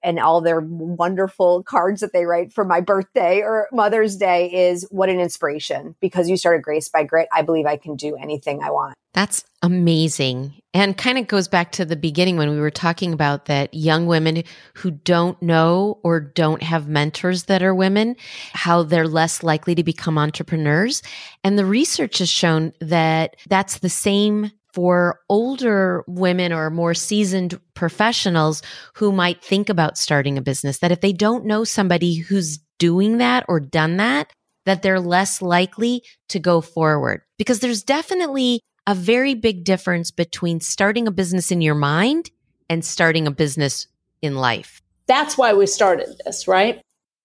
and 0.03 0.19
all 0.19 0.41
their 0.41 0.61
wonderful 0.61 1.63
cards 1.63 2.01
that 2.01 2.13
they 2.13 2.25
write 2.25 2.53
for 2.53 2.65
my 2.65 2.81
birthday 2.81 3.41
or 3.41 3.69
Mother's 3.73 4.17
Day 4.17 4.69
is 4.71 4.87
what 4.91 5.09
an 5.09 5.21
inspiration. 5.21 5.95
Because 6.01 6.29
you 6.29 6.37
started 6.37 6.63
Grace 6.63 6.89
by 6.89 7.05
Grit, 7.05 7.29
I 7.33 7.43
believe 7.43 7.67
I 7.67 7.77
can 7.77 7.97
do 7.97 8.17
anything 8.17 8.63
I 8.63 8.71
want. 8.71 8.95
That's 9.13 9.45
amazing. 9.63 10.55
And 10.73 10.97
kind 10.97 11.19
of 11.19 11.27
goes 11.27 11.49
back 11.49 11.73
to 11.73 11.85
the 11.85 11.97
beginning 11.97 12.37
when 12.37 12.51
we 12.51 12.61
were 12.61 12.71
talking 12.71 13.13
about 13.13 13.47
that 13.47 13.75
young 13.75 14.07
women 14.07 14.45
who 14.75 14.93
don't 14.93 15.41
know 15.43 15.99
or 16.05 16.21
don't 16.21 16.63
have 16.63 16.89
mentors 16.89 17.45
that 17.45 17.63
are 17.63 17.75
women, 17.75 18.15
how 18.53 18.85
they're 18.85 19.09
less 19.09 19.43
likely 19.43 19.75
to 19.75 19.83
become 19.83 20.17
entrepreneurs. 20.17 21.03
And 21.43 21.59
the 21.59 21.65
research 21.67 22.19
has 22.19 22.29
shown 22.29 22.73
that 22.81 23.35
that's 23.49 23.79
the 23.79 23.89
same 23.89 24.53
for 24.73 25.21
older 25.29 26.05
women 26.07 26.53
or 26.53 26.71
more 26.71 26.95
seasoned 26.95 27.61
professionals 27.75 28.63
who 28.95 29.13
might 29.13 29.43
think 29.43 29.69
about 29.69 29.99
starting 29.99 30.39
a 30.39 30.43
business 30.43 30.79
that 30.79 30.93
if 30.93 31.01
they 31.01 31.13
don't 31.13 31.45
know 31.45 31.65
somebody 31.65 32.17
who's 32.17 32.59
doing 32.79 33.19
that 33.19 33.45
or 33.49 33.61
done 33.61 33.97
that, 33.99 34.33
that 34.67 34.83
they're 34.83 35.01
less 35.01 35.43
likely 35.43 36.03
to 36.29 36.39
go 36.39 36.61
forward. 36.61 37.23
Because 37.39 37.61
there's 37.61 37.83
definitely 37.83 38.61
a 38.87 38.95
very 38.95 39.35
big 39.35 39.65
difference 39.65 40.11
between 40.11 40.61
starting 40.61 41.07
a 41.07 41.13
business 41.13 41.51
in 41.51 41.61
your 41.61 41.75
mind 41.75 42.31
and 42.69 42.85
starting 42.85 43.27
a 43.27 43.31
business 43.31 43.87
in 44.23 44.37
life. 44.37 44.83
That's 45.07 45.37
why 45.37 45.53
we 45.55 45.67
started 45.67 46.21
this, 46.25 46.47
right? 46.47 46.81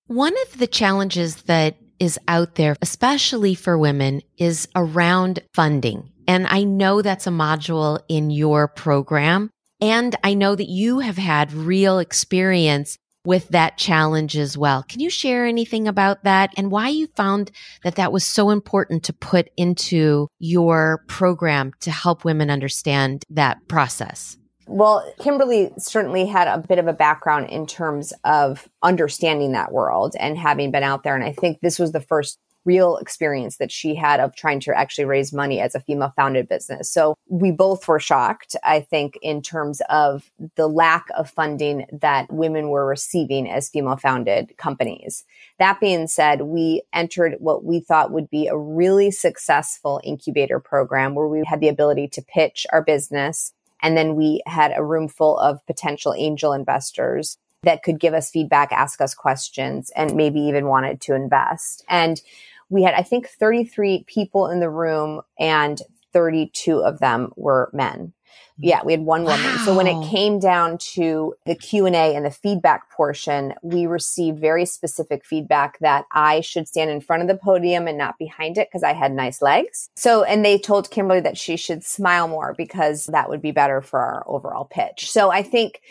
One 0.07 0.33
of 0.43 0.59
the 0.59 0.67
challenges 0.67 1.35
that 1.43 1.77
is 1.99 2.19
out 2.27 2.55
there, 2.55 2.75
especially 2.81 3.55
for 3.55 3.77
women, 3.77 4.21
is 4.37 4.67
around 4.75 5.41
funding 5.53 6.11
and 6.27 6.47
I 6.47 6.63
know 6.63 7.01
that's 7.01 7.27
a 7.27 7.31
module 7.31 7.99
in 8.07 8.29
your 8.29 8.67
program. 8.67 9.51
And 9.81 10.15
I 10.23 10.33
know 10.33 10.55
that 10.55 10.69
you 10.69 10.99
have 10.99 11.17
had 11.17 11.53
real 11.53 11.99
experience 11.99 12.97
with 13.25 13.49
that 13.49 13.77
challenge 13.77 14.37
as 14.37 14.57
well. 14.57 14.83
Can 14.83 15.01
you 15.01 15.09
share 15.09 15.45
anything 15.45 15.87
about 15.87 16.23
that 16.23 16.53
and 16.57 16.71
why 16.71 16.89
you 16.89 17.07
found 17.07 17.51
that 17.83 17.95
that 17.95 18.13
was 18.13 18.23
so 18.23 18.51
important 18.51 19.03
to 19.03 19.13
put 19.13 19.49
into 19.57 20.27
your 20.39 21.03
program 21.07 21.71
to 21.81 21.91
help 21.91 22.23
women 22.23 22.49
understand 22.49 23.23
that 23.29 23.67
process? 23.67 24.37
Well, 24.67 25.05
Kimberly 25.19 25.71
certainly 25.77 26.25
had 26.25 26.47
a 26.47 26.57
bit 26.57 26.79
of 26.79 26.87
a 26.87 26.93
background 26.93 27.49
in 27.49 27.67
terms 27.67 28.13
of 28.23 28.67
understanding 28.81 29.51
that 29.51 29.71
world 29.71 30.15
and 30.19 30.37
having 30.37 30.71
been 30.71 30.83
out 30.83 31.03
there. 31.03 31.15
And 31.15 31.23
I 31.23 31.33
think 31.33 31.59
this 31.61 31.77
was 31.77 31.91
the 31.91 32.01
first 32.01 32.39
real 32.65 32.97
experience 32.97 33.57
that 33.57 33.71
she 33.71 33.95
had 33.95 34.19
of 34.19 34.35
trying 34.35 34.59
to 34.59 34.77
actually 34.77 35.05
raise 35.05 35.31
money 35.31 35.61
as 35.61 35.75
a 35.75 35.79
female 35.79 36.13
founded 36.15 36.49
business. 36.49 36.89
So 36.89 37.15
we 37.29 37.51
both 37.51 37.87
were 37.87 37.99
shocked, 37.99 38.55
I 38.63 38.81
think, 38.81 39.17
in 39.21 39.41
terms 39.41 39.81
of 39.89 40.29
the 40.55 40.67
lack 40.67 41.05
of 41.15 41.29
funding 41.29 41.85
that 41.91 42.31
women 42.31 42.69
were 42.69 42.85
receiving 42.85 43.49
as 43.49 43.69
female 43.69 43.97
founded 43.97 44.57
companies. 44.57 45.23
That 45.59 45.79
being 45.79 46.07
said, 46.07 46.41
we 46.41 46.81
entered 46.91 47.35
what 47.39 47.63
we 47.63 47.79
thought 47.79 48.11
would 48.11 48.29
be 48.29 48.47
a 48.47 48.57
really 48.57 49.11
successful 49.11 50.01
incubator 50.03 50.59
program 50.59 51.15
where 51.15 51.27
we 51.27 51.43
had 51.45 51.61
the 51.61 51.69
ability 51.69 52.07
to 52.09 52.21
pitch 52.21 52.65
our 52.73 52.81
business. 52.81 53.53
And 53.81 53.95
then 53.95 54.15
we 54.15 54.41
had 54.47 54.73
a 54.75 54.83
room 54.83 55.07
full 55.07 55.37
of 55.37 55.65
potential 55.67 56.15
angel 56.17 56.53
investors 56.53 57.37
that 57.63 57.83
could 57.83 57.99
give 57.99 58.13
us 58.13 58.29
feedback, 58.29 58.71
ask 58.71 59.01
us 59.01 59.13
questions, 59.13 59.91
and 59.95 60.15
maybe 60.15 60.39
even 60.39 60.67
wanted 60.67 61.01
to 61.01 61.15
invest. 61.15 61.83
And 61.89 62.21
we 62.69 62.83
had, 62.83 62.93
I 62.93 63.03
think, 63.03 63.27
33 63.27 64.05
people 64.07 64.47
in 64.47 64.59
the 64.59 64.69
room 64.69 65.21
and 65.39 65.81
32 66.13 66.79
of 66.79 66.99
them 66.99 67.31
were 67.35 67.69
men. 67.73 68.13
Mm. 68.59 68.69
Yeah, 68.69 68.81
we 68.83 68.93
had 68.93 69.01
one 69.01 69.23
woman. 69.23 69.43
Wow. 69.43 69.63
So 69.65 69.75
when 69.75 69.87
it 69.87 70.09
came 70.09 70.39
down 70.39 70.77
to 70.93 71.33
the 71.45 71.55
Q&A 71.55 72.15
and 72.15 72.25
the 72.25 72.31
feedback 72.31 72.89
portion, 72.91 73.53
we 73.61 73.85
received 73.85 74.39
very 74.39 74.65
specific 74.65 75.25
feedback 75.25 75.77
that 75.79 76.05
I 76.11 76.41
should 76.41 76.67
stand 76.67 76.89
in 76.89 77.01
front 77.01 77.21
of 77.21 77.27
the 77.27 77.37
podium 77.37 77.87
and 77.87 77.97
not 77.97 78.17
behind 78.17 78.57
it 78.57 78.69
because 78.69 78.83
I 78.83 78.93
had 78.93 79.11
nice 79.11 79.41
legs. 79.41 79.89
So 79.95 80.23
and 80.23 80.43
they 80.45 80.57
told 80.57 80.89
Kimberly 80.89 81.19
that 81.21 81.37
she 81.37 81.57
should 81.57 81.83
smile 81.83 82.27
more 82.27 82.53
because 82.57 83.05
that 83.07 83.29
would 83.29 83.41
be 83.41 83.51
better 83.51 83.81
for 83.81 83.99
our 83.99 84.23
overall 84.25 84.65
pitch. 84.65 85.11
So 85.11 85.31
I 85.31 85.43
think 85.43 85.81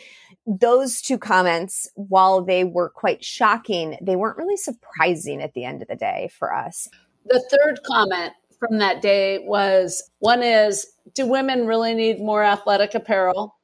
those 0.46 1.00
two 1.00 1.18
comments, 1.18 1.88
while 1.94 2.42
they 2.42 2.64
were 2.64 2.90
quite 2.90 3.24
shocking, 3.24 3.96
they 4.02 4.16
weren't 4.16 4.36
really 4.36 4.56
surprising 4.56 5.40
at 5.40 5.54
the 5.54 5.64
end 5.64 5.82
of 5.82 5.88
the 5.88 5.96
day 5.96 6.30
for 6.36 6.54
us. 6.54 6.88
The 7.26 7.42
third 7.50 7.80
comment 7.86 8.32
from 8.58 8.78
that 8.78 9.00
day 9.00 9.38
was 9.38 10.02
one 10.18 10.42
is, 10.42 10.86
do 11.14 11.26
women 11.26 11.66
really 11.66 11.94
need 11.94 12.18
more 12.18 12.42
athletic 12.42 12.94
apparel? 12.94 13.56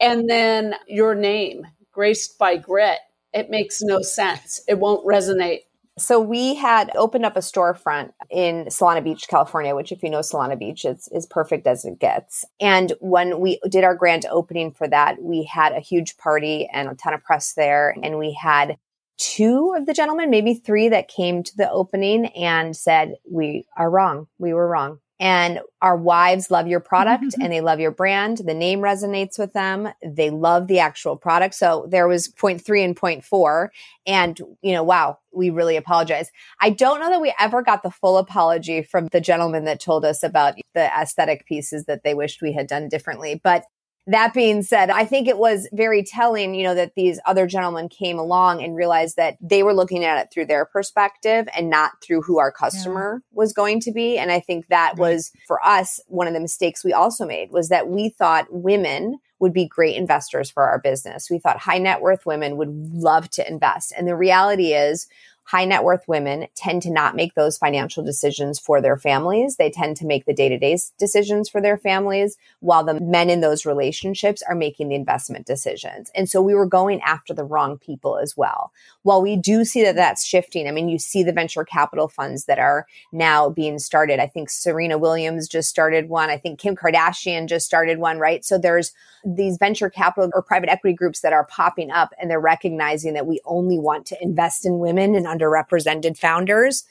And 0.00 0.28
then 0.28 0.74
your 0.88 1.14
name, 1.14 1.66
graced 1.92 2.38
by 2.38 2.56
grit. 2.56 2.98
It 3.32 3.50
makes 3.50 3.82
no 3.82 4.00
sense. 4.00 4.62
It 4.66 4.78
won't 4.78 5.06
resonate 5.06 5.60
so 5.98 6.20
we 6.20 6.54
had 6.54 6.90
opened 6.94 7.24
up 7.24 7.36
a 7.36 7.40
storefront 7.40 8.12
in 8.30 8.66
Solana 8.66 9.02
Beach, 9.02 9.28
California, 9.28 9.74
which 9.74 9.92
if 9.92 10.02
you 10.02 10.10
know 10.10 10.20
Solana 10.20 10.58
Beach, 10.58 10.84
it's 10.84 11.08
is 11.08 11.26
perfect 11.26 11.66
as 11.66 11.84
it 11.84 11.98
gets. 11.98 12.44
And 12.60 12.92
when 13.00 13.40
we 13.40 13.58
did 13.70 13.82
our 13.82 13.94
grand 13.94 14.26
opening 14.30 14.72
for 14.72 14.86
that, 14.88 15.22
we 15.22 15.44
had 15.44 15.72
a 15.72 15.80
huge 15.80 16.18
party 16.18 16.68
and 16.70 16.88
a 16.88 16.94
ton 16.94 17.14
of 17.14 17.24
press 17.24 17.54
there. 17.54 17.96
And 18.02 18.18
we 18.18 18.32
had 18.32 18.76
two 19.16 19.74
of 19.74 19.86
the 19.86 19.94
gentlemen, 19.94 20.28
maybe 20.28 20.54
three 20.54 20.88
that 20.88 21.08
came 21.08 21.42
to 21.42 21.56
the 21.56 21.70
opening 21.70 22.26
and 22.26 22.76
said, 22.76 23.14
we 23.30 23.64
are 23.76 23.90
wrong. 23.90 24.26
We 24.38 24.52
were 24.52 24.68
wrong 24.68 25.00
and 25.18 25.60
our 25.80 25.96
wives 25.96 26.50
love 26.50 26.66
your 26.66 26.80
product 26.80 27.24
mm-hmm. 27.24 27.42
and 27.42 27.52
they 27.52 27.60
love 27.60 27.80
your 27.80 27.90
brand. 27.90 28.38
The 28.38 28.54
name 28.54 28.80
resonates 28.80 29.38
with 29.38 29.52
them. 29.52 29.88
They 30.04 30.30
love 30.30 30.66
the 30.66 30.80
actual 30.80 31.16
product. 31.16 31.54
So 31.54 31.86
there 31.88 32.06
was 32.06 32.28
point 32.28 32.64
three 32.64 32.82
and 32.82 32.96
point 32.96 33.24
four. 33.24 33.72
And, 34.06 34.38
you 34.62 34.72
know, 34.72 34.82
wow, 34.82 35.18
we 35.32 35.50
really 35.50 35.76
apologize. 35.76 36.30
I 36.60 36.70
don't 36.70 37.00
know 37.00 37.10
that 37.10 37.20
we 37.20 37.34
ever 37.38 37.62
got 37.62 37.82
the 37.82 37.90
full 37.90 38.18
apology 38.18 38.82
from 38.82 39.08
the 39.10 39.20
gentleman 39.20 39.64
that 39.64 39.80
told 39.80 40.04
us 40.04 40.22
about 40.22 40.54
the 40.74 40.84
aesthetic 40.84 41.46
pieces 41.46 41.86
that 41.86 42.02
they 42.04 42.14
wished 42.14 42.42
we 42.42 42.52
had 42.52 42.66
done 42.66 42.88
differently. 42.88 43.40
But 43.42 43.64
that 44.08 44.32
being 44.32 44.62
said, 44.62 44.88
I 44.88 45.04
think 45.04 45.26
it 45.26 45.38
was 45.38 45.68
very 45.72 46.04
telling, 46.04 46.54
you 46.54 46.62
know, 46.62 46.74
that 46.76 46.94
these 46.94 47.18
other 47.26 47.46
gentlemen 47.46 47.88
came 47.88 48.18
along 48.18 48.62
and 48.62 48.76
realized 48.76 49.16
that 49.16 49.36
they 49.40 49.64
were 49.64 49.74
looking 49.74 50.04
at 50.04 50.18
it 50.18 50.30
through 50.32 50.46
their 50.46 50.64
perspective 50.64 51.48
and 51.56 51.68
not 51.68 51.92
through 52.02 52.22
who 52.22 52.38
our 52.38 52.52
customer 52.52 53.20
yeah. 53.20 53.36
was 53.36 53.52
going 53.52 53.80
to 53.80 53.90
be. 53.90 54.16
And 54.16 54.30
I 54.30 54.38
think 54.38 54.68
that 54.68 54.90
right. 54.90 54.98
was 54.98 55.32
for 55.48 55.64
us 55.64 55.98
one 56.06 56.28
of 56.28 56.34
the 56.34 56.40
mistakes 56.40 56.84
we 56.84 56.92
also 56.92 57.26
made 57.26 57.50
was 57.50 57.68
that 57.68 57.88
we 57.88 58.08
thought 58.10 58.46
women 58.50 59.18
would 59.38 59.52
be 59.52 59.66
great 59.66 59.96
investors 59.96 60.50
for 60.50 60.62
our 60.62 60.78
business. 60.78 61.28
We 61.28 61.38
thought 61.38 61.58
high 61.58 61.78
net 61.78 62.00
worth 62.00 62.24
women 62.24 62.56
would 62.56 62.70
love 62.94 63.28
to 63.30 63.46
invest. 63.46 63.92
And 63.96 64.06
the 64.06 64.16
reality 64.16 64.72
is, 64.72 65.08
high 65.46 65.64
net 65.64 65.84
worth 65.84 66.06
women 66.08 66.46
tend 66.56 66.82
to 66.82 66.90
not 66.90 67.14
make 67.14 67.34
those 67.34 67.56
financial 67.56 68.04
decisions 68.04 68.58
for 68.58 68.80
their 68.80 68.96
families. 68.96 69.56
They 69.56 69.70
tend 69.70 69.96
to 69.98 70.06
make 70.06 70.26
the 70.26 70.34
day 70.34 70.48
to 70.48 70.58
day 70.58 70.76
decisions 70.98 71.48
for 71.48 71.60
their 71.60 71.78
families, 71.78 72.36
while 72.58 72.82
the 72.82 73.00
men 73.00 73.30
in 73.30 73.40
those 73.40 73.64
relationships 73.64 74.42
are 74.48 74.56
making 74.56 74.88
the 74.88 74.96
investment 74.96 75.46
decisions. 75.46 76.10
And 76.16 76.28
so 76.28 76.42
we 76.42 76.54
were 76.54 76.66
going 76.66 77.00
after 77.02 77.32
the 77.32 77.44
wrong 77.44 77.78
people 77.78 78.18
as 78.18 78.36
well. 78.36 78.72
While 79.04 79.22
we 79.22 79.36
do 79.36 79.64
see 79.64 79.84
that 79.84 79.94
that's 79.94 80.26
shifting, 80.26 80.66
I 80.66 80.72
mean, 80.72 80.88
you 80.88 80.98
see 80.98 81.22
the 81.22 81.32
venture 81.32 81.64
capital 81.64 82.08
funds 82.08 82.46
that 82.46 82.58
are 82.58 82.86
now 83.12 83.48
being 83.48 83.78
started. 83.78 84.18
I 84.18 84.26
think 84.26 84.50
Serena 84.50 84.98
Williams 84.98 85.46
just 85.46 85.70
started 85.70 86.08
one. 86.08 86.28
I 86.28 86.38
think 86.38 86.58
Kim 86.58 86.74
Kardashian 86.74 87.46
just 87.46 87.66
started 87.66 87.98
one, 87.98 88.18
right? 88.18 88.44
So 88.44 88.58
there's 88.58 88.92
these 89.24 89.58
venture 89.58 89.90
capital 89.90 90.30
or 90.34 90.42
private 90.42 90.70
equity 90.70 90.94
groups 90.94 91.20
that 91.20 91.32
are 91.32 91.44
popping 91.46 91.90
up 91.92 92.12
and 92.20 92.28
they're 92.28 92.40
recognizing 92.40 93.14
that 93.14 93.26
we 93.26 93.40
only 93.44 93.78
want 93.78 94.06
to 94.06 94.22
invest 94.22 94.66
in 94.66 94.80
women 94.80 95.14
and 95.14 95.26
underrepresented 95.38 96.18
founders 96.18 96.84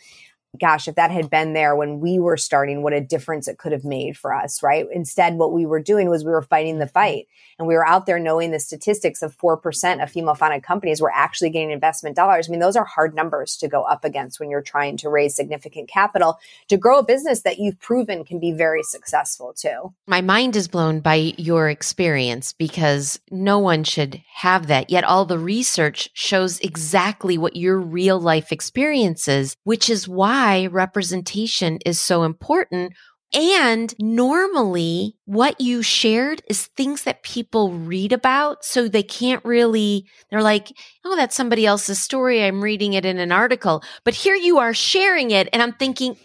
gosh, 0.59 0.87
if 0.87 0.95
that 0.95 1.11
had 1.11 1.29
been 1.29 1.53
there 1.53 1.75
when 1.75 1.99
we 1.99 2.19
were 2.19 2.37
starting, 2.37 2.81
what 2.81 2.93
a 2.93 3.01
difference 3.01 3.47
it 3.47 3.57
could 3.57 3.71
have 3.71 3.83
made 3.83 4.17
for 4.17 4.33
us, 4.33 4.61
right? 4.63 4.85
Instead, 4.91 5.35
what 5.35 5.53
we 5.53 5.65
were 5.65 5.81
doing 5.81 6.09
was 6.09 6.23
we 6.23 6.31
were 6.31 6.41
fighting 6.41 6.79
the 6.79 6.87
fight 6.87 7.27
and 7.57 7.67
we 7.67 7.73
were 7.73 7.87
out 7.87 8.05
there 8.05 8.19
knowing 8.19 8.51
the 8.51 8.59
statistics 8.59 9.21
of 9.21 9.37
4% 9.37 10.03
of 10.03 10.11
female 10.11 10.35
founded 10.35 10.63
companies 10.63 11.01
were 11.01 11.11
actually 11.13 11.49
getting 11.49 11.71
investment 11.71 12.15
dollars. 12.15 12.47
I 12.47 12.51
mean, 12.51 12.59
those 12.59 12.75
are 12.75 12.85
hard 12.85 13.15
numbers 13.15 13.57
to 13.57 13.67
go 13.67 13.83
up 13.83 14.05
against 14.05 14.39
when 14.39 14.49
you're 14.49 14.61
trying 14.61 14.97
to 14.97 15.09
raise 15.09 15.35
significant 15.35 15.89
capital 15.89 16.39
to 16.67 16.77
grow 16.77 16.99
a 16.99 17.03
business 17.03 17.41
that 17.41 17.59
you've 17.59 17.79
proven 17.79 18.23
can 18.23 18.39
be 18.39 18.51
very 18.51 18.83
successful 18.83 19.53
too. 19.53 19.93
My 20.07 20.21
mind 20.21 20.55
is 20.55 20.67
blown 20.67 20.99
by 20.99 21.33
your 21.37 21.69
experience 21.69 22.53
because 22.53 23.19
no 23.31 23.59
one 23.59 23.83
should 23.83 24.21
have 24.33 24.67
that. 24.67 24.89
Yet 24.89 25.03
all 25.03 25.25
the 25.25 25.39
research 25.39 26.09
shows 26.13 26.59
exactly 26.59 27.37
what 27.37 27.55
your 27.55 27.79
real 27.79 28.19
life 28.19 28.51
experience 28.51 29.27
is, 29.27 29.55
which 29.63 29.89
is 29.89 30.07
why 30.07 30.35
why 30.35 30.67
representation 30.67 31.79
is 31.85 31.99
so 31.99 32.23
important. 32.23 32.93
And 33.35 33.93
normally 33.99 35.17
what 35.25 35.59
you 35.59 35.83
shared 35.83 36.41
is 36.47 36.67
things 36.67 37.03
that 37.03 37.21
people 37.21 37.73
read 37.73 38.13
about. 38.13 38.63
So 38.63 38.87
they 38.87 39.03
can't 39.03 39.43
really, 39.43 40.05
they're 40.29 40.41
like, 40.41 40.71
oh, 41.03 41.17
that's 41.17 41.35
somebody 41.35 41.65
else's 41.65 41.99
story. 41.99 42.41
I'm 42.43 42.63
reading 42.63 42.93
it 42.93 43.03
in 43.03 43.19
an 43.19 43.33
article. 43.33 43.83
But 44.05 44.13
here 44.13 44.35
you 44.35 44.59
are 44.59 44.73
sharing 44.73 45.31
it. 45.31 45.49
And 45.51 45.61
I'm 45.61 45.73
thinking, 45.73 46.15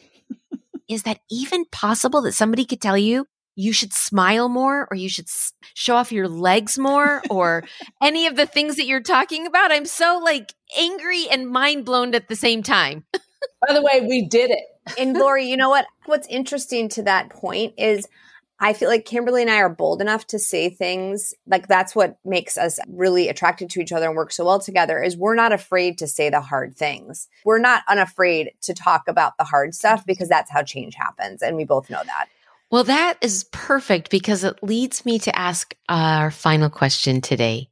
is 0.88 1.02
that 1.02 1.18
even 1.28 1.64
possible 1.66 2.22
that 2.22 2.32
somebody 2.32 2.64
could 2.64 2.80
tell 2.80 2.96
you 2.96 3.26
you 3.56 3.72
should 3.72 3.92
smile 3.92 4.48
more 4.48 4.86
or 4.90 4.96
you 4.96 5.08
should 5.08 5.28
show 5.74 5.96
off 5.96 6.12
your 6.12 6.28
legs 6.28 6.78
more 6.78 7.22
or 7.28 7.64
any 8.00 8.26
of 8.28 8.36
the 8.36 8.46
things 8.46 8.76
that 8.76 8.86
you're 8.86 9.00
talking 9.00 9.46
about? 9.46 9.72
I'm 9.72 9.84
so 9.84 10.20
like 10.22 10.54
angry 10.78 11.26
and 11.28 11.48
mind 11.48 11.84
blown 11.84 12.14
at 12.14 12.28
the 12.28 12.36
same 12.36 12.62
time. 12.62 13.04
By 13.66 13.74
the 13.74 13.82
way, 13.82 14.00
we 14.06 14.26
did 14.26 14.50
it. 14.50 14.64
and 14.98 15.14
Lori, 15.14 15.46
you 15.46 15.56
know 15.56 15.70
what? 15.70 15.86
What's 16.06 16.26
interesting 16.28 16.88
to 16.90 17.02
that 17.04 17.30
point 17.30 17.74
is 17.78 18.08
I 18.62 18.74
feel 18.74 18.90
like 18.90 19.06
Kimberly 19.06 19.40
and 19.40 19.50
I 19.50 19.56
are 19.56 19.74
bold 19.74 20.02
enough 20.02 20.26
to 20.28 20.38
say 20.38 20.68
things 20.68 21.32
like 21.46 21.66
that's 21.66 21.96
what 21.96 22.18
makes 22.26 22.58
us 22.58 22.78
really 22.88 23.28
attracted 23.28 23.70
to 23.70 23.80
each 23.80 23.90
other 23.90 24.06
and 24.06 24.14
work 24.14 24.32
so 24.32 24.44
well 24.44 24.60
together 24.60 25.02
is 25.02 25.16
we're 25.16 25.34
not 25.34 25.52
afraid 25.52 25.96
to 25.98 26.06
say 26.06 26.28
the 26.28 26.42
hard 26.42 26.76
things. 26.76 27.28
We're 27.44 27.58
not 27.58 27.84
unafraid 27.88 28.50
to 28.62 28.74
talk 28.74 29.08
about 29.08 29.38
the 29.38 29.44
hard 29.44 29.74
stuff 29.74 30.04
because 30.04 30.28
that's 30.28 30.50
how 30.50 30.62
change 30.62 30.94
happens 30.94 31.40
and 31.40 31.56
we 31.56 31.64
both 31.64 31.88
know 31.88 32.02
that. 32.04 32.26
Well, 32.70 32.84
that 32.84 33.16
is 33.22 33.44
perfect 33.50 34.10
because 34.10 34.44
it 34.44 34.62
leads 34.62 35.06
me 35.06 35.18
to 35.20 35.36
ask 35.36 35.74
our 35.88 36.30
final 36.30 36.68
question 36.68 37.22
today. 37.22 37.70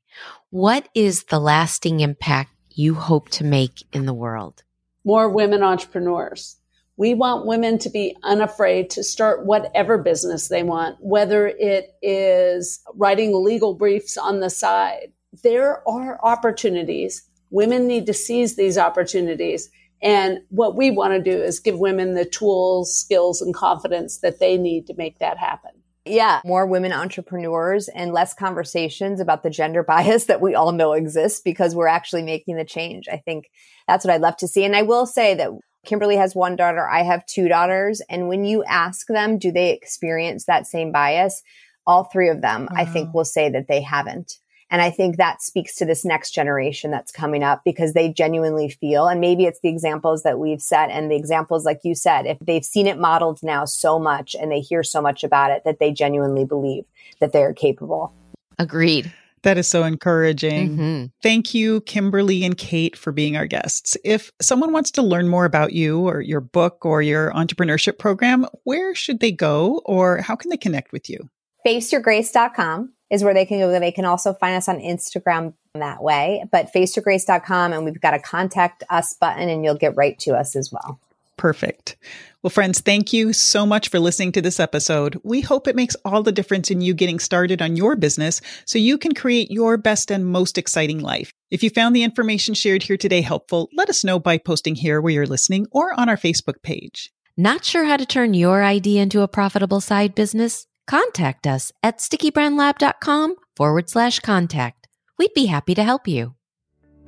What 0.51 0.89
is 0.95 1.25
the 1.25 1.39
lasting 1.39 2.01
impact 2.01 2.51
you 2.71 2.95
hope 2.95 3.29
to 3.31 3.45
make 3.45 3.85
in 3.93 4.07
the 4.07 4.15
world? 4.15 4.65
More 5.09 5.31
women 5.31 5.63
entrepreneurs. 5.63 6.57
We 6.99 7.15
want 7.15 7.47
women 7.47 7.79
to 7.79 7.89
be 7.89 8.15
unafraid 8.25 8.91
to 8.91 9.03
start 9.03 9.47
whatever 9.47 9.97
business 9.97 10.49
they 10.49 10.63
want, 10.63 10.99
whether 11.01 11.49
it 11.49 11.97
is 12.03 12.79
writing 12.95 13.43
legal 13.43 13.73
briefs 13.73 14.19
on 14.19 14.41
the 14.41 14.51
side. 14.51 15.11
There 15.43 15.89
are 15.89 16.21
opportunities. 16.23 17.27
Women 17.49 17.87
need 17.87 18.05
to 18.05 18.13
seize 18.13 18.57
these 18.57 18.77
opportunities. 18.77 19.71
And 20.03 20.41
what 20.51 20.77
we 20.77 20.91
want 20.91 21.15
to 21.15 21.23
do 21.23 21.43
is 21.43 21.59
give 21.59 21.79
women 21.79 22.13
the 22.13 22.27
tools, 22.27 22.95
skills, 22.95 23.41
and 23.41 23.55
confidence 23.55 24.19
that 24.19 24.41
they 24.41 24.59
need 24.59 24.87
to 24.89 24.95
make 24.99 25.21
that 25.21 25.39
happen. 25.39 25.71
Yeah, 26.09 26.41
more 26.45 26.67
women 26.67 26.93
entrepreneurs 26.93 27.89
and 27.89 28.13
less 28.13 28.35
conversations 28.35 29.21
about 29.21 29.43
the 29.43 29.51
gender 29.51 29.83
bias 29.89 30.25
that 30.25 30.41
we 30.41 30.55
all 30.55 30.73
know 30.73 30.93
exists 30.93 31.41
because 31.45 31.75
we're 31.75 31.87
actually 31.87 32.23
making 32.23 32.57
the 32.57 32.65
change. 32.65 33.09
I 33.09 33.19
think 33.19 33.51
that's 33.87 34.05
what 34.05 34.13
I'd 34.13 34.21
love 34.21 34.37
to 34.39 34.49
see. 34.49 34.65
And 34.65 34.77
I 34.77 34.83
will 34.83 35.07
say 35.07 35.35
that 35.35 35.51
Kimberly 35.87 36.17
has 36.17 36.35
one 36.35 36.57
daughter, 36.57 36.87
I 36.87 37.03
have 37.03 37.25
two 37.27 37.49
daughters. 37.49 38.03
And 38.11 38.29
when 38.29 38.45
you 38.45 38.65
ask 38.65 39.07
them, 39.07 39.39
do 39.39 39.51
they 39.53 39.73
experience 39.73 40.45
that 40.45 40.67
same 40.67 40.93
bias? 40.93 41.43
All 41.87 42.05
three 42.05 42.29
of 42.29 42.43
them, 42.43 42.69
I 42.73 42.85
think, 42.85 43.09
mm. 43.09 43.15
will 43.15 43.25
say 43.25 43.49
that 43.51 43.69
they 43.69 43.81
haven't. 43.81 44.35
And 44.71 44.83
I 44.83 44.91
think 44.91 45.17
that 45.17 45.43
speaks 45.43 45.75
to 45.77 45.87
this 45.87 46.05
next 46.05 46.33
generation 46.33 46.91
that's 46.91 47.11
coming 47.11 47.43
up 47.43 47.63
because 47.65 47.95
they 47.95 48.11
genuinely 48.11 48.69
feel, 48.69 49.09
and 49.09 49.21
maybe 49.21 49.45
it's 49.45 49.61
the 49.61 49.69
examples 49.69 50.23
that 50.25 50.39
we've 50.39 50.61
set 50.61 50.91
and 50.91 51.11
the 51.11 51.17
examples, 51.17 51.65
like 51.65 51.81
you 51.85 51.95
said, 51.95 52.27
if 52.27 52.39
they've 52.41 52.65
seen 52.65 52.87
it 52.87 52.99
modeled 52.99 53.43
now 53.43 53.65
so 53.65 53.99
much 53.99 54.37
and 54.39 54.53
they 54.53 54.61
hear 54.61 54.83
so 54.83 55.01
much 55.01 55.25
about 55.25 55.51
it 55.51 55.63
that 55.65 55.79
they 55.79 55.91
genuinely 55.91 56.45
believe 56.45 56.85
that 57.21 57.33
they 57.33 57.43
are 57.43 57.55
capable. 57.55 58.13
Agreed. 58.59 59.13
That 59.43 59.57
is 59.57 59.69
so 59.69 59.85
encouraging. 59.85 60.71
Mm-hmm. 60.71 61.07
Thank 61.23 61.55
you, 61.55 61.81
Kimberly 61.83 62.45
and 62.45 62.59
Kate, 62.59 62.97
for 62.97 63.13
being 63.13 63.37
our 63.37 63.47
guests. 63.47 63.97
If 64.05 64.33
someone 64.41 64.73
wants 64.73 64.91
to 64.93 65.03
learn 65.03 65.29
more 65.29 65.45
about 65.45 65.73
you 65.73 66.01
or 66.01 66.21
your 66.21 66.41
book 66.41 66.85
or 66.85 67.03
your 67.03 67.31
entrepreneurship 67.33 67.99
program, 67.99 68.47
where 68.65 68.95
should 68.95 69.21
they 69.21 69.33
go 69.33 69.81
or 69.85 70.19
how 70.19 70.35
can 70.35 70.51
they 70.51 70.57
connect 70.57 70.93
with 70.93 71.09
you? 71.09 71.31
FaceYourGrace.com 71.65 72.93
is 73.11 73.25
where 73.25 73.35
they 73.35 73.47
can 73.47 73.59
go. 73.59 73.79
They 73.79 73.93
can 73.93 74.05
also 74.05 74.33
find 74.33 74.57
us 74.57 74.69
on 74.69 74.79
Instagram 74.79 75.55
that 75.75 76.03
way, 76.03 76.45
but 76.51 76.73
FaceYourGrace.com 76.73 77.73
and 77.73 77.85
we've 77.85 78.01
got 78.01 78.15
a 78.15 78.19
contact 78.19 78.85
us 78.91 79.15
button 79.15 79.49
and 79.49 79.65
you'll 79.65 79.75
get 79.75 79.97
right 79.97 80.19
to 80.21 80.35
us 80.35 80.57
as 80.57 80.73
well. 80.73 81.01
Perfect. 81.37 81.97
Well, 82.43 82.51
friends, 82.51 82.81
thank 82.81 83.13
you 83.13 83.33
so 83.33 83.65
much 83.65 83.89
for 83.89 83.99
listening 83.99 84.33
to 84.33 84.43
this 84.43 84.61
episode. 84.61 85.21
We 85.23 85.41
hope 85.41 85.67
it 85.67 85.77
makes 85.77 85.97
all 86.05 86.23
the 86.23 86.33
difference 86.33 86.71
in 86.71 86.81
you 86.81 86.95
getting 86.95 87.19
started 87.19 87.63
on 87.63 87.77
your 87.77 87.97
business 87.97 88.41
so 88.65 88.79
you 88.79 88.99
can 88.99 89.15
create 89.15 89.51
your 89.51 89.77
best 89.77 90.11
and 90.11 90.27
most 90.27 90.59
exciting 90.59 91.01
life. 91.01 91.33
If 91.51 91.63
you 91.63 91.71
found 91.71 91.97
the 91.97 92.03
information 92.03 92.55
shared 92.55 92.83
here 92.83 92.97
today 92.97 93.23
helpful, 93.23 93.69
let 93.73 93.89
us 93.89 94.05
know 94.05 94.19
by 94.19 94.39
posting 94.39 94.75
here 94.75 95.01
where 95.01 95.13
you're 95.13 95.27
listening 95.27 95.67
or 95.71 95.99
on 95.99 96.09
our 96.09 96.17
Facebook 96.17 96.63
page. 96.63 97.13
Not 97.37 97.65
sure 97.65 97.85
how 97.85 97.97
to 97.97 98.07
turn 98.07 98.35
your 98.35 98.65
idea 98.65 99.03
into 99.03 99.23
a 99.23 99.29
profitable 99.29 99.81
side 99.81 100.15
business? 100.15 100.68
Contact 100.89 101.47
us 101.47 101.71
at 101.83 101.99
stickybrandlab.com 101.99 103.37
forward 103.55 103.91
slash 103.91 104.21
contact. 104.21 104.89
We'd 105.19 105.35
be 105.35 105.47
happy 105.47 105.75
to 105.75 105.85
help 105.85 106.09
you. 106.09 106.35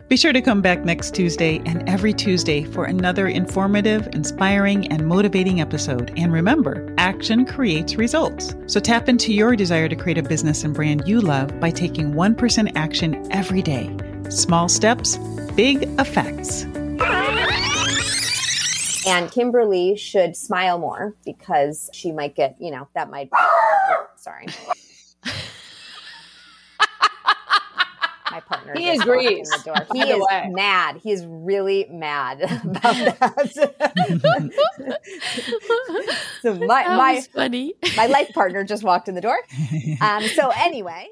Be 0.09 0.17
sure 0.17 0.33
to 0.33 0.43
come 0.43 0.61
back 0.61 0.85
next 0.85 1.15
Tuesday 1.15 1.63
and 1.65 1.89
every 1.89 2.13
Tuesday 2.13 2.65
for 2.65 2.85
another 2.85 3.29
informative, 3.29 4.09
inspiring, 4.13 4.89
and 4.89 5.07
motivating 5.07 5.61
episode. 5.61 6.13
And 6.17 6.33
remember, 6.33 6.93
action 6.99 7.47
creates 7.47 7.95
results. 7.95 8.55
So 8.67 8.81
tap 8.81 9.09
into 9.09 9.33
your 9.33 9.57
desire 9.57 9.89
to 9.89 9.97
create 9.97 10.19
a 10.19 10.23
business 10.23 10.65
and 10.65 10.75
brand 10.75 11.07
you 11.07 11.21
love 11.21 11.59
by 11.61 11.71
taking 11.71 12.13
1% 12.13 12.73
action 12.75 13.27
every 13.31 13.63
day. 13.63 13.97
Small 14.31 14.69
steps, 14.69 15.17
big 15.55 15.85
effects. 16.01 16.67
And 19.11 19.31
Kimberly 19.31 19.97
should 19.97 20.37
smile 20.37 20.79
more 20.79 21.15
because 21.25 21.91
she 21.93 22.13
might 22.13 22.35
get, 22.37 22.57
you 22.61 22.71
know, 22.71 22.89
that 22.95 23.11
might. 23.11 23.31
Be. 23.31 23.37
Sorry. 24.17 24.47
my 28.31 28.41
partner. 28.41 28.75
He 28.77 28.89
agrees. 28.91 29.49
The 29.51 29.63
door. 29.65 29.87
He 29.93 30.03
is 30.03 30.25
way. 30.31 30.49
mad. 30.51 31.01
He 31.03 31.11
is 31.11 31.25
really 31.27 31.87
mad 31.91 32.41
about 32.43 32.95
that. 32.95 33.51
so 36.43 36.55
my 36.55 36.85
That 36.85 36.97
my 36.97 37.15
was 37.15 37.27
funny. 37.27 37.75
my 37.97 38.07
life 38.07 38.31
partner 38.33 38.63
just 38.65 38.83
walked 38.85 39.09
in 39.09 39.15
the 39.15 39.21
door. 39.21 39.39
Um, 40.01 40.23
so 40.29 40.51
anyway, 40.57 41.09